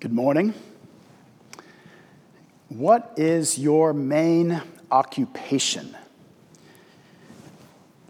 Good 0.00 0.12
morning. 0.12 0.54
What 2.68 3.14
is 3.16 3.58
your 3.58 3.92
main 3.92 4.62
occupation? 4.92 5.96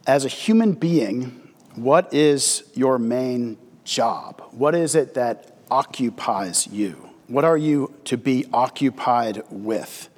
As 0.07 0.27
a 0.27 0.29
human 0.29 0.73
being, 0.73 1.49
what 1.77 2.13
is 2.13 2.65
your 2.75 2.99
main 2.99 3.57
job? 3.85 4.43
What 4.51 4.75
is 4.75 4.95
it 4.95 5.15
that 5.15 5.57
occupies 5.71 6.67
you? 6.67 7.09
What 7.27 7.47
are 7.47 7.57
you 7.57 7.95
to 8.05 8.19
be 8.19 8.45
occupied 8.53 9.43
with? 9.49 10.11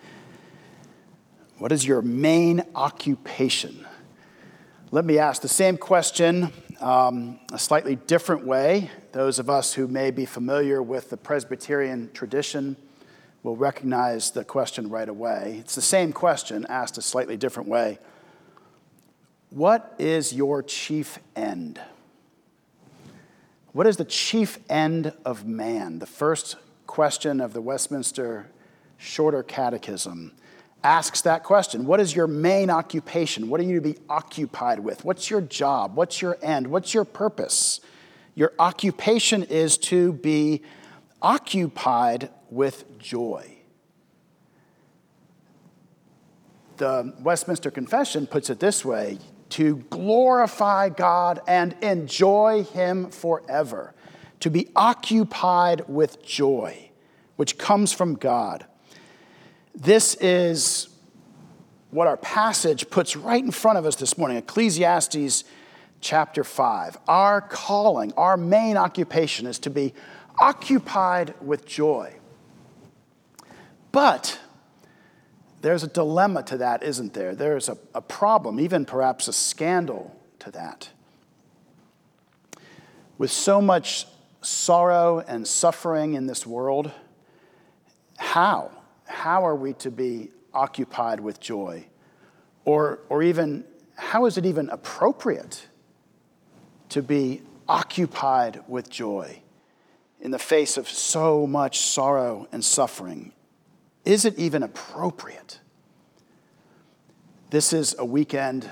What 1.58 1.70
is 1.70 1.86
your 1.86 2.02
main 2.02 2.64
occupation? 2.74 3.86
Let 4.90 5.04
me 5.04 5.18
ask 5.18 5.40
the 5.40 5.46
same 5.46 5.76
question 5.76 6.52
um, 6.80 7.38
a 7.52 7.58
slightly 7.58 7.96
different 7.96 8.46
way. 8.46 8.90
Those 9.12 9.38
of 9.38 9.50
us 9.50 9.74
who 9.74 9.86
may 9.86 10.10
be 10.10 10.24
familiar 10.24 10.82
with 10.82 11.10
the 11.10 11.16
Presbyterian 11.16 12.10
tradition 12.12 12.76
will 13.42 13.56
recognize 13.56 14.30
the 14.30 14.44
question 14.44 14.88
right 14.88 15.08
away. 15.08 15.56
It's 15.60 15.74
the 15.74 15.82
same 15.82 16.12
question 16.12 16.66
asked 16.68 16.98
a 16.98 17.02
slightly 17.02 17.36
different 17.36 17.68
way. 17.68 17.98
What 19.50 19.94
is 19.98 20.32
your 20.32 20.62
chief 20.62 21.18
end? 21.34 21.80
What 23.72 23.86
is 23.86 23.96
the 23.96 24.04
chief 24.04 24.58
end 24.68 25.12
of 25.24 25.46
man? 25.46 25.98
The 25.98 26.06
first 26.06 26.56
question 26.86 27.40
of 27.40 27.52
the 27.52 27.60
Westminster 27.60 28.50
Shorter 28.96 29.42
Catechism 29.42 30.32
asks 30.82 31.22
that 31.22 31.44
question 31.44 31.84
What 31.84 32.00
is 32.00 32.14
your 32.14 32.26
main 32.26 32.70
occupation? 32.70 33.48
What 33.48 33.60
are 33.60 33.64
you 33.64 33.76
to 33.76 33.80
be 33.80 33.98
occupied 34.08 34.80
with? 34.80 35.04
What's 35.04 35.30
your 35.30 35.40
job? 35.40 35.96
What's 35.96 36.22
your 36.22 36.38
end? 36.42 36.66
What's 36.68 36.94
your 36.94 37.04
purpose? 37.04 37.80
Your 38.34 38.52
occupation 38.58 39.42
is 39.42 39.76
to 39.78 40.12
be 40.12 40.62
occupied 41.20 42.30
with 42.50 42.98
joy. 42.98 43.56
The 46.78 47.14
Westminster 47.20 47.70
Confession 47.70 48.26
puts 48.26 48.48
it 48.48 48.58
this 48.58 48.84
way 48.84 49.18
to 49.50 49.76
glorify 49.90 50.88
God 50.88 51.40
and 51.46 51.74
enjoy 51.82 52.64
Him 52.72 53.10
forever, 53.10 53.94
to 54.40 54.50
be 54.50 54.68
occupied 54.74 55.82
with 55.88 56.24
joy, 56.24 56.90
which 57.36 57.58
comes 57.58 57.92
from 57.92 58.14
God. 58.14 58.64
This 59.74 60.14
is 60.16 60.88
what 61.90 62.06
our 62.06 62.16
passage 62.16 62.88
puts 62.90 63.16
right 63.16 63.42
in 63.42 63.50
front 63.50 63.78
of 63.78 63.86
us 63.86 63.96
this 63.96 64.16
morning 64.18 64.36
Ecclesiastes 64.36 65.44
chapter 66.00 66.44
5. 66.44 66.98
Our 67.08 67.40
calling, 67.40 68.12
our 68.16 68.36
main 68.36 68.76
occupation 68.76 69.46
is 69.46 69.58
to 69.60 69.70
be 69.70 69.94
occupied 70.38 71.34
with 71.40 71.66
joy. 71.66 72.14
But 73.92 74.38
there's 75.62 75.82
a 75.82 75.88
dilemma 75.88 76.42
to 76.44 76.58
that, 76.58 76.82
isn't 76.82 77.12
there? 77.12 77.34
There's 77.34 77.68
a, 77.68 77.76
a 77.94 78.00
problem, 78.00 78.60
even 78.60 78.84
perhaps 78.84 79.28
a 79.28 79.32
scandal 79.32 80.16
to 80.38 80.50
that. 80.52 80.88
With 83.18 83.30
so 83.30 83.60
much 83.60 84.06
sorrow 84.40 85.18
and 85.26 85.46
suffering 85.46 86.14
in 86.14 86.26
this 86.26 86.46
world, 86.46 86.90
how? 88.16 88.70
How 89.10 89.44
are 89.44 89.56
we 89.56 89.72
to 89.74 89.90
be 89.90 90.30
occupied 90.54 91.20
with 91.20 91.40
joy? 91.40 91.84
Or, 92.64 93.00
or 93.08 93.22
even, 93.22 93.64
how 93.96 94.26
is 94.26 94.38
it 94.38 94.46
even 94.46 94.70
appropriate 94.70 95.66
to 96.90 97.02
be 97.02 97.42
occupied 97.68 98.62
with 98.68 98.88
joy 98.88 99.42
in 100.20 100.30
the 100.30 100.38
face 100.38 100.76
of 100.76 100.88
so 100.88 101.46
much 101.46 101.80
sorrow 101.80 102.48
and 102.52 102.64
suffering? 102.64 103.32
Is 104.04 104.24
it 104.24 104.38
even 104.38 104.62
appropriate? 104.62 105.58
This 107.50 107.72
is 107.72 107.96
a 107.98 108.04
weekend 108.04 108.70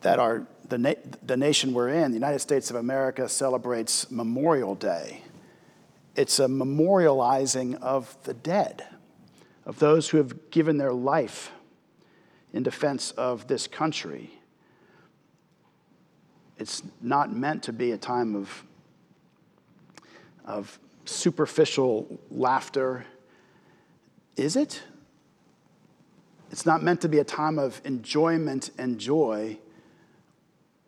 that 0.00 0.18
our, 0.18 0.46
the, 0.68 0.78
na- 0.78 0.94
the 1.22 1.36
nation 1.36 1.74
we're 1.74 1.90
in, 1.90 2.10
the 2.10 2.16
United 2.16 2.40
States 2.40 2.70
of 2.70 2.76
America, 2.76 3.28
celebrates 3.28 4.10
Memorial 4.10 4.74
Day. 4.74 5.22
It's 6.16 6.38
a 6.38 6.46
memorializing 6.46 7.80
of 7.82 8.16
the 8.22 8.34
dead 8.34 8.86
of 9.66 9.78
those 9.78 10.08
who 10.08 10.18
have 10.18 10.50
given 10.50 10.76
their 10.76 10.92
life 10.92 11.50
in 12.52 12.62
defense 12.62 13.10
of 13.12 13.46
this 13.48 13.66
country. 13.66 14.30
It's 16.58 16.82
not 17.00 17.34
meant 17.34 17.64
to 17.64 17.72
be 17.72 17.92
a 17.92 17.98
time 17.98 18.36
of, 18.36 18.62
of 20.44 20.78
superficial 21.04 22.20
laughter, 22.30 23.04
is 24.36 24.56
it? 24.56 24.82
It's 26.50 26.64
not 26.64 26.82
meant 26.82 27.00
to 27.00 27.08
be 27.08 27.18
a 27.18 27.24
time 27.24 27.58
of 27.58 27.80
enjoyment 27.84 28.70
and 28.78 28.98
joy, 28.98 29.58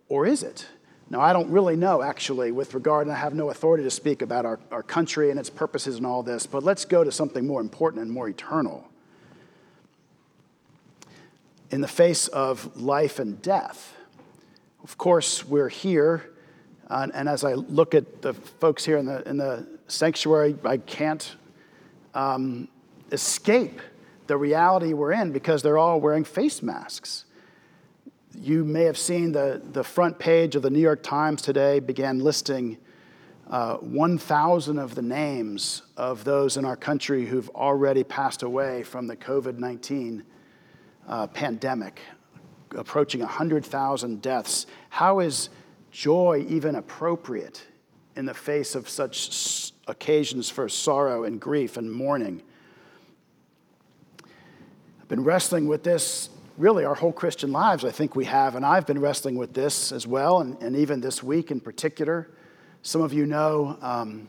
or 0.09 0.26
is 0.26 0.42
it? 0.42 0.66
Now, 1.08 1.20
I 1.20 1.32
don't 1.32 1.50
really 1.50 1.76
know, 1.76 2.02
actually, 2.02 2.50
with 2.50 2.74
regard, 2.74 3.06
and 3.06 3.14
I 3.14 3.18
have 3.18 3.32
no 3.32 3.50
authority 3.50 3.84
to 3.84 3.90
speak 3.90 4.22
about 4.22 4.44
our, 4.44 4.58
our 4.72 4.82
country 4.82 5.30
and 5.30 5.38
its 5.38 5.48
purposes 5.48 5.96
and 5.96 6.06
all 6.06 6.24
this, 6.24 6.46
but 6.46 6.64
let's 6.64 6.84
go 6.84 7.04
to 7.04 7.12
something 7.12 7.46
more 7.46 7.60
important 7.60 8.02
and 8.02 8.10
more 8.10 8.28
eternal. 8.28 8.88
In 11.70 11.80
the 11.80 11.88
face 11.88 12.26
of 12.28 12.76
life 12.76 13.20
and 13.20 13.40
death, 13.40 13.94
of 14.82 14.98
course, 14.98 15.44
we're 15.44 15.68
here, 15.68 16.30
uh, 16.88 17.06
and 17.14 17.28
as 17.28 17.44
I 17.44 17.54
look 17.54 17.94
at 17.94 18.22
the 18.22 18.34
folks 18.34 18.84
here 18.84 18.96
in 18.96 19.06
the, 19.06 19.28
in 19.28 19.36
the 19.36 19.66
sanctuary, 19.86 20.56
I 20.64 20.78
can't 20.78 21.36
um, 22.14 22.66
escape 23.12 23.80
the 24.26 24.36
reality 24.36 24.92
we're 24.92 25.12
in 25.12 25.30
because 25.30 25.62
they're 25.62 25.78
all 25.78 26.00
wearing 26.00 26.24
face 26.24 26.62
masks. 26.62 27.25
You 28.38 28.64
may 28.64 28.82
have 28.82 28.98
seen 28.98 29.32
the, 29.32 29.62
the 29.72 29.82
front 29.82 30.19
page 30.19 30.56
of 30.56 30.62
the 30.62 30.69
New 30.69 30.80
York 30.80 31.02
Times 31.02 31.41
today 31.41 31.80
began 31.80 32.19
listing 32.19 32.76
uh, 33.48 33.76
1,000 33.78 34.78
of 34.78 34.94
the 34.94 35.00
names 35.00 35.82
of 35.97 36.22
those 36.24 36.58
in 36.58 36.66
our 36.66 36.76
country 36.76 37.24
who've 37.24 37.48
already 37.50 38.04
passed 38.04 38.42
away 38.42 38.82
from 38.82 39.06
the 39.06 39.16
COVID 39.16 39.56
19 39.58 40.22
uh, 41.08 41.26
pandemic, 41.28 42.00
approaching 42.72 43.20
100,000 43.20 44.20
deaths. 44.20 44.66
How 44.91 45.20
is 45.20 45.48
joy 45.91 46.44
even 46.47 46.74
appropriate 46.74 47.66
in 48.16 48.26
the 48.26 48.34
face 48.34 48.74
of 48.74 48.86
such 48.86 49.72
occasions 49.86 50.50
for 50.50 50.68
sorrow 50.68 51.24
and 51.24 51.41
grief 51.41 51.78
and 51.78 51.91
mourning? 51.91 52.42
I've 55.00 55.08
been 55.08 55.24
wrestling 55.24 55.66
with 55.68 55.84
this 55.84 56.28
really 56.56 56.84
our 56.84 56.94
whole 56.94 57.12
Christian 57.12 57.52
lives, 57.52 57.84
I 57.84 57.90
think 57.90 58.16
we 58.16 58.24
have. 58.24 58.54
And 58.54 58.64
I've 58.64 58.86
been 58.86 59.00
wrestling 59.00 59.36
with 59.36 59.52
this 59.52 59.92
as 59.92 60.06
well, 60.06 60.40
and, 60.40 60.60
and 60.62 60.76
even 60.76 61.00
this 61.00 61.22
week 61.22 61.50
in 61.50 61.60
particular. 61.60 62.28
Some 62.82 63.02
of 63.02 63.12
you 63.12 63.26
know 63.26 63.76
um, 63.82 64.28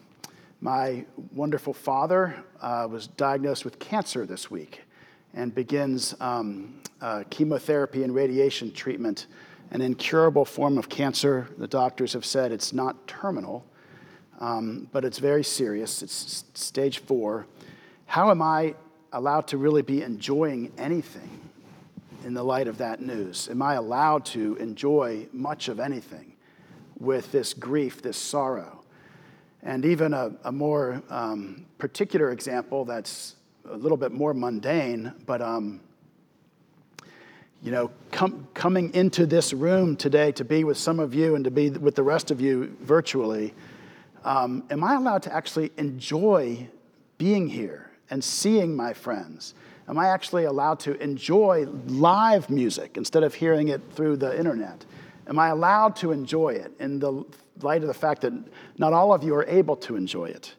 my 0.61 1.05
wonderful 1.33 1.73
father 1.73 2.43
uh, 2.61 2.87
was 2.89 3.07
diagnosed 3.07 3.63
with 3.63 3.79
cancer 3.79 4.25
this 4.25 4.49
week 4.49 4.81
and 5.33 5.53
begins 5.53 6.15
um, 6.19 6.81
uh, 7.01 7.23
chemotherapy 7.29 8.03
and 8.03 8.13
radiation 8.13 8.71
treatment, 8.71 9.27
an 9.71 9.81
incurable 9.81 10.45
form 10.45 10.77
of 10.77 10.89
cancer. 10.89 11.47
The 11.57 11.67
doctors 11.67 12.13
have 12.13 12.25
said 12.25 12.51
it's 12.51 12.73
not 12.73 13.07
terminal, 13.07 13.63
um, 14.39 14.89
but 14.91 15.05
it's 15.05 15.19
very 15.19 15.43
serious. 15.43 16.01
It's 16.01 16.43
stage 16.55 16.99
four. 16.99 17.45
How 18.07 18.31
am 18.31 18.41
I 18.41 18.73
allowed 19.13 19.47
to 19.49 19.57
really 19.57 19.83
be 19.83 20.01
enjoying 20.01 20.71
anything? 20.77 21.46
In 22.23 22.33
the 22.33 22.43
light 22.43 22.67
of 22.67 22.77
that 22.77 23.01
news? 23.01 23.47
Am 23.49 23.61
I 23.61 23.75
allowed 23.75 24.25
to 24.27 24.55
enjoy 24.55 25.27
much 25.31 25.67
of 25.67 25.79
anything 25.79 26.33
with 26.99 27.31
this 27.31 27.53
grief, 27.53 28.01
this 28.01 28.17
sorrow? 28.17 28.83
And 29.63 29.85
even 29.85 30.13
a, 30.13 30.31
a 30.43 30.51
more 30.51 31.01
um, 31.09 31.65
particular 31.77 32.31
example 32.31 32.85
that's 32.85 33.35
a 33.69 33.75
little 33.75 33.97
bit 33.97 34.11
more 34.11 34.33
mundane, 34.33 35.13
but 35.25 35.41
um, 35.41 35.81
you 37.61 37.71
know, 37.71 37.91
com- 38.11 38.47
coming 38.53 38.93
into 38.93 39.25
this 39.25 39.51
room 39.53 39.95
today 39.95 40.31
to 40.33 40.45
be 40.45 40.63
with 40.63 40.77
some 40.77 40.99
of 40.99 41.13
you 41.13 41.35
and 41.35 41.43
to 41.43 41.51
be 41.51 41.69
with 41.69 41.95
the 41.95 42.03
rest 42.03 42.31
of 42.31 42.39
you 42.39 42.75
virtually, 42.81 43.53
um, 44.23 44.63
am 44.69 44.83
I 44.83 44.95
allowed 44.95 45.23
to 45.23 45.33
actually 45.33 45.71
enjoy 45.77 46.67
being 47.17 47.47
here 47.47 47.91
and 48.09 48.23
seeing 48.23 48.75
my 48.75 48.93
friends? 48.93 49.53
Am 49.87 49.97
I 49.97 50.07
actually 50.07 50.43
allowed 50.43 50.79
to 50.81 51.01
enjoy 51.01 51.65
live 51.87 52.49
music 52.49 52.97
instead 52.97 53.23
of 53.23 53.33
hearing 53.33 53.69
it 53.69 53.81
through 53.93 54.17
the 54.17 54.37
internet? 54.37 54.85
Am 55.27 55.39
I 55.39 55.49
allowed 55.49 55.95
to 55.97 56.11
enjoy 56.11 56.49
it 56.49 56.73
in 56.79 56.99
the 56.99 57.23
light 57.61 57.81
of 57.81 57.87
the 57.87 57.93
fact 57.93 58.21
that 58.21 58.33
not 58.77 58.93
all 58.93 59.13
of 59.13 59.23
you 59.23 59.33
are 59.35 59.45
able 59.45 59.77
to 59.77 59.95
enjoy 59.95 60.25
it? 60.25 60.55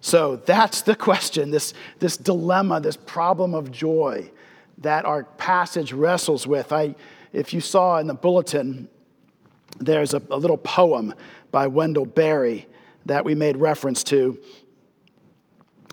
So 0.00 0.36
that's 0.36 0.82
the 0.82 0.96
question, 1.08 1.50
this, 1.50 1.74
this 1.98 2.16
dilemma, 2.16 2.80
this 2.80 2.96
problem 2.96 3.54
of 3.54 3.70
joy 3.70 4.30
that 4.78 5.04
our 5.04 5.24
passage 5.24 5.92
wrestles 5.92 6.46
with. 6.46 6.72
I, 6.72 6.94
if 7.32 7.52
you 7.52 7.60
saw 7.60 7.98
in 7.98 8.06
the 8.06 8.14
bulletin, 8.14 8.88
there's 9.78 10.14
a, 10.14 10.22
a 10.30 10.36
little 10.38 10.56
poem 10.56 11.14
by 11.50 11.66
Wendell 11.66 12.06
Berry 12.06 12.66
that 13.06 13.24
we 13.24 13.34
made 13.34 13.56
reference 13.56 14.02
to. 14.04 14.38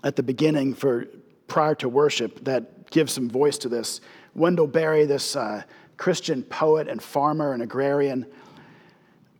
at 0.04 0.16
the 0.16 0.22
beginning 0.22 0.72
for 0.72 1.06
prior 1.46 1.74
to 1.76 1.88
worship 1.88 2.44
that 2.44 2.90
gives 2.90 3.12
some 3.12 3.28
voice 3.28 3.58
to 3.58 3.68
this. 3.68 4.00
Wendell 4.34 4.66
Berry, 4.66 5.06
this 5.06 5.36
uh, 5.36 5.62
Christian 5.96 6.42
poet 6.42 6.88
and 6.88 7.02
farmer 7.02 7.52
and 7.52 7.62
agrarian, 7.62 8.26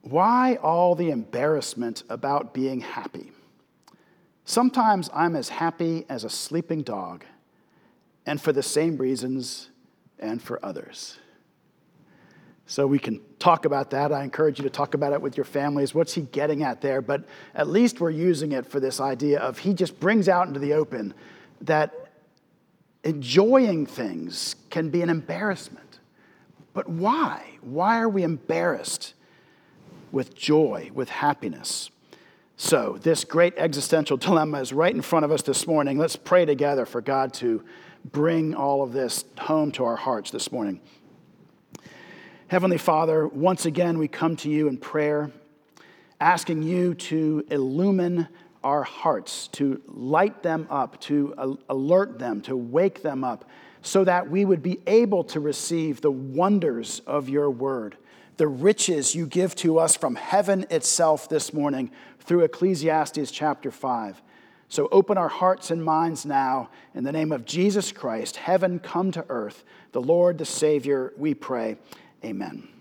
why 0.03 0.57
all 0.63 0.95
the 0.95 1.11
embarrassment 1.11 2.03
about 2.09 2.55
being 2.55 2.81
happy? 2.81 3.33
Sometimes 4.45 5.11
I'm 5.13 5.35
as 5.35 5.49
happy 5.49 6.07
as 6.09 6.23
a 6.23 6.31
sleeping 6.31 6.83
dog, 6.83 7.25
and 8.25 8.41
for 8.41 8.53
the 8.53 8.63
same 8.63 8.97
reasons 8.97 9.71
and 10.19 10.41
for 10.41 10.65
others. 10.65 11.19
So 12.67 12.87
we 12.87 12.99
can 12.99 13.21
talk 13.39 13.65
about 13.65 13.91
that. 13.91 14.13
I 14.13 14.25
encourage 14.25 14.59
you 14.59 14.65
to 14.65 14.71
talk 14.71 14.95
about 14.95 15.13
it 15.13 15.21
with 15.21 15.37
your 15.37 15.45
families. 15.45 15.95
What's 15.95 16.15
he 16.15 16.23
getting 16.23 16.65
at 16.65 16.81
there? 16.81 17.01
But 17.01 17.25
at 17.55 17.69
least 17.69 18.01
we're 18.01 18.11
using 18.11 18.53
it 18.53 18.67
for 18.67 18.81
this 18.81 19.01
idea 19.01 19.39
of 19.39 19.59
he 19.59 19.73
just 19.73 20.01
brings 20.01 20.29
out 20.29 20.49
into 20.49 20.59
the 20.59 20.73
open 20.73 21.15
that 21.61 22.11
enjoying 23.05 23.87
things 23.87 24.57
can 24.71 24.91
be 24.91 25.03
an 25.03 25.11
embarrassment. 25.11 26.01
But 26.75 26.89
why? 26.89 27.59
Why 27.63 27.99
are 28.01 28.09
we 28.09 28.23
embarrassed 28.23 29.15
with 30.13 30.35
joy, 30.35 30.91
with 30.93 31.09
happiness? 31.09 31.91
So, 32.57 32.99
this 33.01 33.25
great 33.25 33.55
existential 33.57 34.17
dilemma 34.19 34.61
is 34.61 34.73
right 34.73 34.95
in 34.95 35.03
front 35.03 35.25
of 35.25 35.31
us 35.31 35.43
this 35.43 35.67
morning. 35.67 35.99
Let's 35.99 36.17
pray 36.17 36.45
together 36.45 36.87
for 36.87 37.01
God 37.01 37.33
to 37.35 37.65
bring 38.05 38.55
all 38.55 38.83
of 38.83 38.93
this 38.93 39.25
home 39.39 39.73
to 39.73 39.85
our 39.85 39.97
hearts 39.97 40.31
this 40.31 40.53
morning. 40.53 40.81
Heavenly 42.49 42.79
Father, 42.79 43.27
once 43.27 43.67
again 43.67 43.99
we 43.99 44.07
come 44.07 44.37
to 44.37 44.51
you 44.51 44.69
in 44.69 44.79
prayer, 44.79 45.33
asking 46.21 46.63
you 46.63 46.95
to 46.95 47.45
illumine 47.51 48.29
our 48.67 48.83
hearts, 48.83 49.47
to 49.47 49.81
light 49.87 50.43
them 50.43 50.67
up, 50.69 51.01
to 51.01 51.57
alert 51.69 52.19
them, 52.19 52.41
to 52.41 52.57
wake 52.57 53.01
them 53.01 53.23
up, 53.23 53.49
so 53.81 54.03
that 54.03 54.29
we 54.29 54.45
would 54.45 54.61
be 54.61 54.81
able 54.89 55.23
to 55.23 55.39
receive 55.39 56.01
the 56.01 56.11
wonders 56.11 57.01
of 57.07 57.29
your 57.29 57.49
word, 57.49 57.97
the 58.39 58.49
riches 58.49 59.15
you 59.15 59.25
give 59.25 59.55
to 59.55 59.79
us 59.79 59.97
from 59.97 60.17
heaven 60.17 60.67
itself 60.69 61.29
this 61.29 61.55
morning 61.55 61.93
through 62.19 62.43
Ecclesiastes 62.43 63.31
chapter 63.31 63.71
5. 63.71 64.21
So 64.69 64.89
open 64.91 65.17
our 65.17 65.29
hearts 65.29 65.71
and 65.71 65.85
minds 65.85 66.27
now 66.27 66.71
in 66.93 67.05
the 67.05 67.13
name 67.13 67.31
of 67.31 67.45
Jesus 67.45 67.93
Christ, 67.93 68.35
heaven 68.35 68.81
come 68.81 69.13
to 69.13 69.25
earth, 69.29 69.63
the 69.93 70.03
Lord, 70.03 70.39
the 70.39 70.45
Savior, 70.45 71.13
we 71.17 71.35
pray. 71.35 71.77
Amen. 72.25 72.76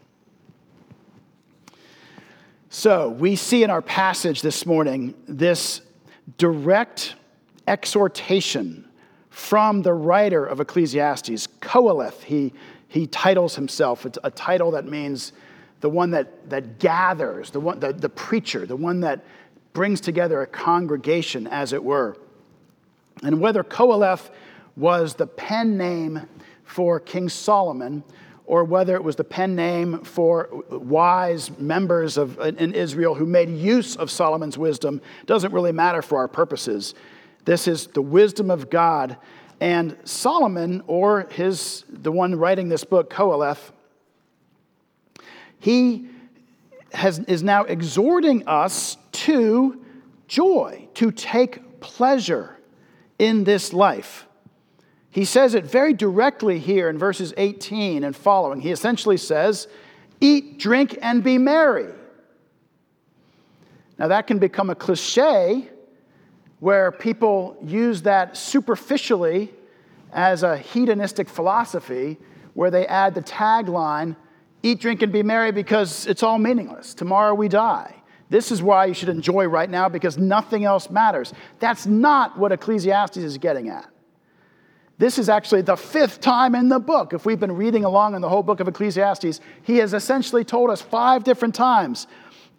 So, 2.70 3.10
we 3.10 3.36
see 3.36 3.64
in 3.64 3.70
our 3.70 3.82
passage 3.82 4.42
this 4.42 4.66
morning 4.66 5.14
this 5.28 5.82
direct 6.38 7.16
exhortation 7.68 8.86
from 9.30 9.84
the 9.84 9.94
writer 9.94 10.46
of 10.46 10.60
Ecclesiastes, 10.60 11.48
Qoheleth. 11.62 12.24
He, 12.24 12.54
he 12.88 13.06
titles 13.08 13.56
himself, 13.56 14.06
it's 14.06 14.18
a 14.24 14.32
title 14.32 14.72
that 14.72 14.86
means 14.86 15.32
the 15.82 15.90
one 15.90 16.12
that, 16.12 16.50
that 16.50 16.80
gathers, 16.80 17.52
the, 17.52 17.60
one, 17.60 17.80
the, 17.80 17.94
the 17.94 18.10
preacher, 18.10 18.66
the 18.66 18.76
one 18.76 19.02
that 19.02 19.24
brings 19.74 20.02
together 20.02 20.42
a 20.42 20.48
congregation, 20.48 21.48
as 21.48 21.72
it 21.72 21.84
were. 21.84 22.18
And 23.22 23.40
whether 23.40 23.64
Qoheleth 23.64 24.32
was 24.76 25.14
the 25.14 25.28
pen 25.28 25.78
name 25.78 26.28
for 26.64 27.00
King 27.00 27.30
Solomon, 27.30 28.04
or 28.48 28.64
whether 28.64 28.96
it 28.96 29.04
was 29.04 29.16
the 29.16 29.24
pen 29.24 29.56
name 29.56 30.00
for 30.04 30.50
wise 30.70 31.50
members 31.58 32.18
of, 32.18 32.40
in 32.40 32.74
Israel 32.74 33.16
who 33.16 33.26
made 33.26 33.50
use 33.50 33.96
of 33.96 34.12
Solomon's 34.12 34.58
wisdom, 34.58 35.02
doesn't 35.26 35.52
really 35.52 35.72
matter 35.72 36.02
for 36.02 36.20
our 36.20 36.28
purposes. 36.28 36.94
This 37.46 37.68
is 37.68 37.88
the 37.88 38.02
wisdom 38.02 38.52
of 38.52 38.70
God. 38.70 39.18
And 39.60 39.98
Solomon, 40.04 40.84
or 40.88 41.28
his, 41.32 41.86
the 41.90 42.12
one 42.12 42.36
writing 42.36 42.70
this 42.70 42.84
book, 42.84 43.12
Qoheleth, 43.12 43.72
he 45.60 46.08
has, 46.94 47.20
is 47.20 47.42
now 47.42 47.64
exhorting 47.64 48.48
us 48.48 48.98
to 49.12 49.84
joy, 50.28 50.88
to 50.96 51.12
take 51.12 51.80
pleasure 51.80 52.58
in 53.18 53.44
this 53.44 53.74
life. 53.74 54.28
He 55.16 55.24
says 55.24 55.56
it 55.56 55.64
very 55.64 55.94
directly 55.94 56.60
here 56.60 56.90
in 56.90 56.98
verses 56.98 57.34
18 57.38 58.04
and 58.04 58.14
following. 58.14 58.60
He 58.60 58.72
essentially 58.72 59.16
says, 59.16 59.70
Eat, 60.20 60.60
drink, 60.60 61.00
and 61.02 61.24
be 61.24 61.38
merry. 61.38 61.94
Now, 63.98 64.10
that 64.10 64.28
can 64.28 64.40
become 64.40 64.70
a 64.70 64.76
cliche 64.76 65.70
where 66.60 66.92
people 66.92 67.56
use 67.64 68.02
that 68.02 68.36
superficially 68.36 69.54
as 70.12 70.44
a 70.44 70.58
hedonistic 70.58 71.30
philosophy, 71.30 72.18
where 72.54 72.70
they 72.70 72.86
add 72.86 73.16
the 73.16 73.22
tagline, 73.22 74.18
Eat, 74.64 74.82
drink, 74.82 75.02
and 75.02 75.14
be 75.14 75.24
merry 75.24 75.54
because 75.54 76.08
it's 76.08 76.24
all 76.24 76.38
meaningless. 76.38 76.94
Tomorrow 76.94 77.36
we 77.36 77.48
die. 77.48 77.96
This 78.30 78.52
is 78.52 78.62
why 78.62 78.88
you 78.88 78.94
should 78.94 79.08
enjoy 79.08 79.46
right 79.46 79.70
now 79.70 79.88
because 79.88 80.18
nothing 80.18 80.66
else 80.66 80.90
matters. 80.90 81.32
That's 81.60 81.86
not 81.86 82.38
what 82.38 82.52
Ecclesiastes 82.52 83.16
is 83.16 83.38
getting 83.38 83.70
at. 83.70 83.90
This 84.98 85.20
is 85.20 85.28
actually 85.28 85.62
the 85.62 85.76
fifth 85.76 86.22
time 86.22 86.56
in 86.56 86.70
the 86.70 86.80
book. 86.80 87.12
If 87.12 87.26
we've 87.26 87.40
been 87.40 87.52
reading 87.52 87.84
along 87.84 88.16
in 88.16 88.22
the 88.22 88.30
whole 88.30 88.44
book 88.44 88.62
of 88.62 88.68
Ecclesiastes, 88.68 89.42
he 89.64 89.78
has 89.78 89.94
essentially 89.94 90.46
told 90.46 90.70
us 90.70 90.82
five 90.82 91.26
different 91.26 91.54
times 91.54 92.08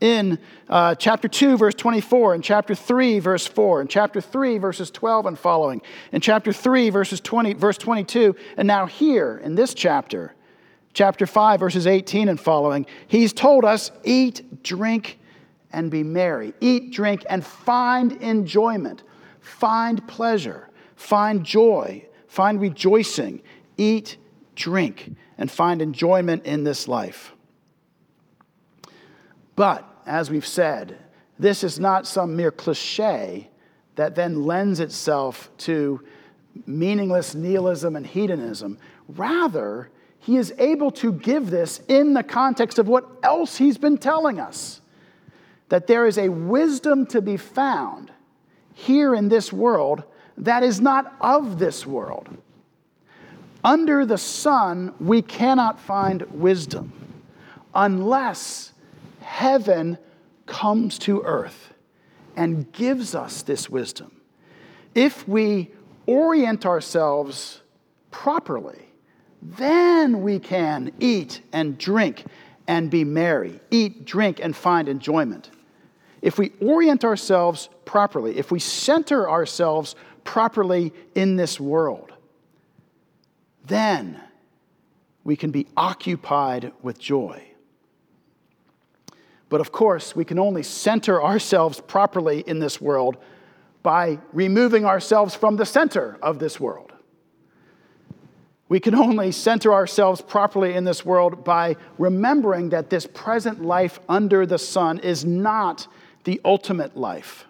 in 0.03 0.39
uh, 0.69 0.95
chapter 0.97 1.29
2, 1.29 1.57
verse 1.57 1.75
24, 1.75 2.35
in 2.35 2.43
chapter 2.43 2.75
3, 2.75 3.19
verse 3.21 3.47
4, 3.47 3.81
in 3.81 3.89
chapter 3.89 4.21
3, 4.21 4.59
verses 4.59 4.91
12 4.91 5.25
and 5.25 5.39
following, 5.39 5.81
in 6.13 6.21
chapter 6.21 6.53
3, 6.53 6.91
verses 6.91 7.19
20, 7.23 7.55
verse 7.55 7.79
22, 7.79 8.37
and 8.59 8.69
now 8.69 8.85
here 8.85 9.41
in 9.43 9.55
this 9.55 9.73
chapter, 9.73 10.35
chapter 10.93 11.27
5, 11.27 11.61
verses 11.61 11.87
18 11.87 12.29
and 12.29 12.39
following, 12.39 12.85
he's 13.07 13.33
told 13.33 13.65
us 13.65 13.91
eat, 14.05 14.63
drink, 14.63 15.19
and 15.73 15.91
be 15.91 16.03
merry. 16.03 16.53
Eat, 16.61 16.93
drink, 16.93 17.25
and 17.31 17.45
find 17.45 18.13
enjoyment, 18.13 19.03
find 19.41 20.07
pleasure, 20.07 20.69
find 20.97 21.43
joy 21.43 22.06
Find 22.29 22.61
rejoicing, 22.61 23.43
eat, 23.77 24.17
drink, 24.55 25.15
and 25.39 25.51
find 25.51 25.81
enjoyment 25.83 26.45
in 26.45 26.65
this 26.65 26.89
life. 26.89 27.35
But, 29.55 29.85
as 30.07 30.31
we've 30.31 30.47
said, 30.47 30.99
this 31.39 31.65
is 31.65 31.79
not 31.79 32.07
some 32.07 32.37
mere 32.37 32.51
cliche 32.51 33.49
that 33.97 34.15
then 34.15 34.45
lends 34.45 34.81
itself 34.81 35.51
to 35.59 36.03
meaningless 36.67 37.35
nihilism 37.35 37.97
and 37.97 38.07
hedonism. 38.07 38.79
Rather, 39.09 39.91
he 40.19 40.37
is 40.37 40.53
able 40.59 40.91
to 40.91 41.13
give 41.13 41.51
this 41.51 41.81
in 41.89 42.15
the 42.15 42.23
context 42.23 42.79
of 42.79 42.89
what 42.89 43.07
else 43.23 43.57
he's 43.57 43.79
been 43.79 43.99
telling 43.99 44.41
us 44.41 44.81
that 45.69 45.87
there 45.87 46.07
is 46.07 46.19
a 46.19 46.29
wisdom 46.29 47.07
to 47.07 47.21
be 47.21 47.37
found 47.37 48.11
here 48.73 49.15
in 49.15 49.29
this 49.29 49.53
world 49.53 50.05
that 50.39 50.63
is 50.63 50.81
not 50.81 51.15
of 51.21 51.59
this 51.59 51.87
world. 51.87 52.29
Under 53.65 54.07
the 54.07 54.19
sun, 54.19 54.95
we 55.01 55.23
cannot 55.23 55.81
find 55.81 56.23
wisdom 56.31 56.93
unless 57.75 58.73
heaven 59.21 59.99
comes 60.47 60.99
to 61.01 61.23
earth 61.23 61.75
and 62.37 62.71
gives 62.73 63.15
us 63.15 63.43
this 63.43 63.69
wisdom. 63.69 64.13
If 64.95 65.27
we 65.27 65.73
orient 66.07 66.65
ourselves 66.65 67.63
properly, 68.11 68.89
then 69.43 70.23
we 70.23 70.39
can 70.39 70.93
eat 71.01 71.41
and 71.53 71.77
drink 71.77 72.25
and 72.69 72.91
be 72.91 73.05
merry, 73.05 73.61
eat, 73.71 74.05
drink, 74.05 74.41
and 74.43 74.55
find 74.55 74.89
enjoyment. 74.89 75.51
If 76.23 76.39
we 76.39 76.53
orient 76.61 77.05
ourselves 77.05 77.69
properly, 77.85 78.39
if 78.39 78.51
we 78.51 78.59
center 78.59 79.29
ourselves 79.31 79.95
properly 80.27 80.93
in 81.15 81.37
this 81.37 81.59
world, 81.59 82.13
then 83.65 84.21
we 85.25 85.37
can 85.37 85.51
be 85.51 85.67
occupied 85.77 86.73
with 86.83 86.99
joy. 86.99 87.43
But 89.49 89.61
of 89.61 89.73
course, 89.73 90.15
we 90.15 90.25
can 90.25 90.39
only 90.39 90.63
center 90.63 91.23
ourselves 91.23 91.81
properly 91.81 92.41
in 92.47 92.59
this 92.59 92.81
world 92.81 93.17
by 93.83 94.19
removing 94.33 94.85
ourselves 94.85 95.35
from 95.35 95.57
the 95.57 95.67
center 95.67 96.19
of 96.21 96.39
this 96.39 96.59
world. 96.59 96.93
We 98.69 98.81
can 98.81 98.97
only 98.97 99.31
center 99.31 99.73
ourselves 99.73 100.21
properly 100.21 100.75
in 100.75 100.83
this 100.83 101.05
world 101.05 101.45
by 101.45 101.77
remembering 101.99 102.71
that 102.71 102.91
this 102.91 103.07
present 103.07 103.65
life 103.65 104.01
under 104.09 104.45
the 104.45 104.59
sun 104.59 104.99
is 104.99 105.25
not 105.25 105.87
the 106.25 106.41
ultimate 106.45 106.97
life. 106.97 107.46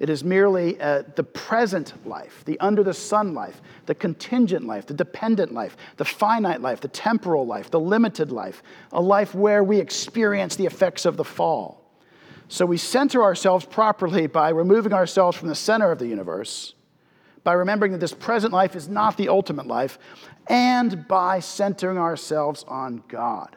It 0.00 0.10
is 0.10 0.24
merely 0.24 0.80
uh, 0.80 1.04
the 1.14 1.22
present 1.22 2.06
life, 2.06 2.42
the 2.44 2.58
under 2.58 2.82
the 2.82 2.94
sun 2.94 3.32
life, 3.32 3.62
the 3.86 3.94
contingent 3.94 4.66
life, 4.66 4.86
the 4.86 4.94
dependent 4.94 5.54
life, 5.54 5.76
the 5.96 6.04
finite 6.04 6.60
life, 6.60 6.80
the 6.80 6.88
temporal 6.88 7.46
life, 7.46 7.70
the 7.70 7.78
limited 7.78 8.32
life, 8.32 8.62
a 8.90 9.00
life 9.00 9.34
where 9.34 9.62
we 9.62 9.78
experience 9.78 10.56
the 10.56 10.66
effects 10.66 11.04
of 11.04 11.16
the 11.16 11.24
fall. 11.24 11.80
So 12.48 12.66
we 12.66 12.76
center 12.76 13.22
ourselves 13.22 13.64
properly 13.64 14.26
by 14.26 14.50
removing 14.50 14.92
ourselves 14.92 15.36
from 15.36 15.48
the 15.48 15.54
center 15.54 15.92
of 15.92 15.98
the 16.00 16.08
universe, 16.08 16.74
by 17.44 17.52
remembering 17.52 17.92
that 17.92 17.98
this 17.98 18.12
present 18.12 18.52
life 18.52 18.74
is 18.74 18.88
not 18.88 19.16
the 19.16 19.28
ultimate 19.28 19.66
life, 19.66 19.98
and 20.48 21.06
by 21.06 21.38
centering 21.38 21.98
ourselves 21.98 22.64
on 22.66 23.02
God. 23.08 23.56